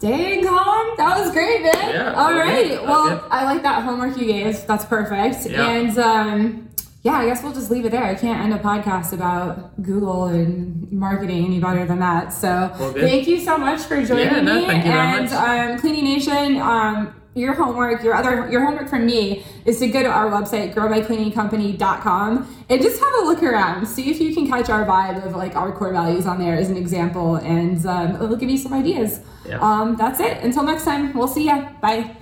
Dang, 0.00 0.42
Colin, 0.44 0.96
that 0.96 1.18
was 1.18 1.30
great, 1.32 1.62
man. 1.62 1.74
Yeah, 1.94 2.14
All 2.14 2.32
right. 2.32 2.72
okay. 2.72 2.78
Well, 2.86 3.26
I 3.30 3.44
like 3.44 3.62
that 3.62 3.84
homework 3.84 4.16
you 4.16 4.26
gave. 4.26 4.66
That's 4.66 4.84
perfect. 4.86 5.46
Yeah. 5.46 5.68
And 5.70 5.98
um, 5.98 6.68
yeah, 7.02 7.12
I 7.18 7.26
guess 7.26 7.42
we'll 7.42 7.52
just 7.52 7.70
leave 7.70 7.84
it 7.84 7.92
there. 7.92 8.04
I 8.04 8.14
can't 8.14 8.42
end 8.42 8.54
a 8.54 8.58
podcast 8.58 9.12
about 9.12 9.80
Google 9.82 10.24
and 10.26 10.90
marketing 10.90 11.44
any 11.44 11.60
better 11.60 11.84
than 11.84 11.98
that. 12.00 12.32
So 12.32 12.74
Well, 12.78 12.92
thank 12.94 13.26
you 13.28 13.40
so 13.40 13.58
much 13.58 13.82
for 13.82 14.02
joining 14.04 14.24
Yeah, 14.26 14.40
no, 14.40 14.60
me. 14.60 14.66
thank 14.66 14.84
you 14.86 14.90
very 14.92 15.06
and 15.06 15.72
um, 15.74 15.78
Cleaning 15.80 16.04
Nation, 16.04 16.56
um, 16.60 17.14
your 17.34 17.54
homework, 17.54 18.02
your 18.02 18.14
other 18.14 18.50
your 18.50 18.64
homework 18.64 18.88
from 18.88 19.06
me 19.06 19.44
is 19.64 19.78
to 19.78 19.88
go 19.88 20.02
to 20.02 20.08
our 20.08 20.30
website, 20.30 20.74
growmycleaningcompany.com, 20.74 22.64
and 22.68 22.82
just 22.82 23.00
have 23.00 23.12
a 23.20 23.24
look 23.24 23.42
around. 23.42 23.86
See 23.86 24.10
if 24.10 24.20
you 24.20 24.34
can 24.34 24.48
catch 24.48 24.68
our 24.68 24.84
vibe 24.84 25.24
of 25.24 25.36
like 25.36 25.54
our 25.54 25.72
core 25.72 25.92
values 25.92 26.26
on 26.26 26.38
there 26.38 26.54
as 26.54 26.68
an 26.70 26.76
example, 26.76 27.36
and 27.36 27.84
um, 27.86 28.16
it'll 28.16 28.36
give 28.36 28.50
you 28.50 28.58
some 28.58 28.72
ideas. 28.72 29.20
Yeah. 29.46 29.60
Um, 29.60 29.96
that's 29.96 30.20
it. 30.20 30.38
Until 30.42 30.64
next 30.64 30.84
time, 30.84 31.14
we'll 31.14 31.28
see 31.28 31.46
ya. 31.46 31.70
Bye. 31.80 32.16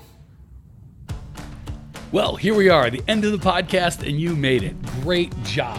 Well, 2.11 2.37
here 2.37 2.55
we 2.55 2.71
are, 2.71 2.89
the 2.89 3.03
end 3.07 3.25
of 3.25 3.33
the 3.33 3.39
podcast, 3.39 4.07
and 4.07 4.19
you 4.19 4.35
made 4.35 4.63
it. 4.63 4.75
Great 5.03 5.33
job. 5.45 5.79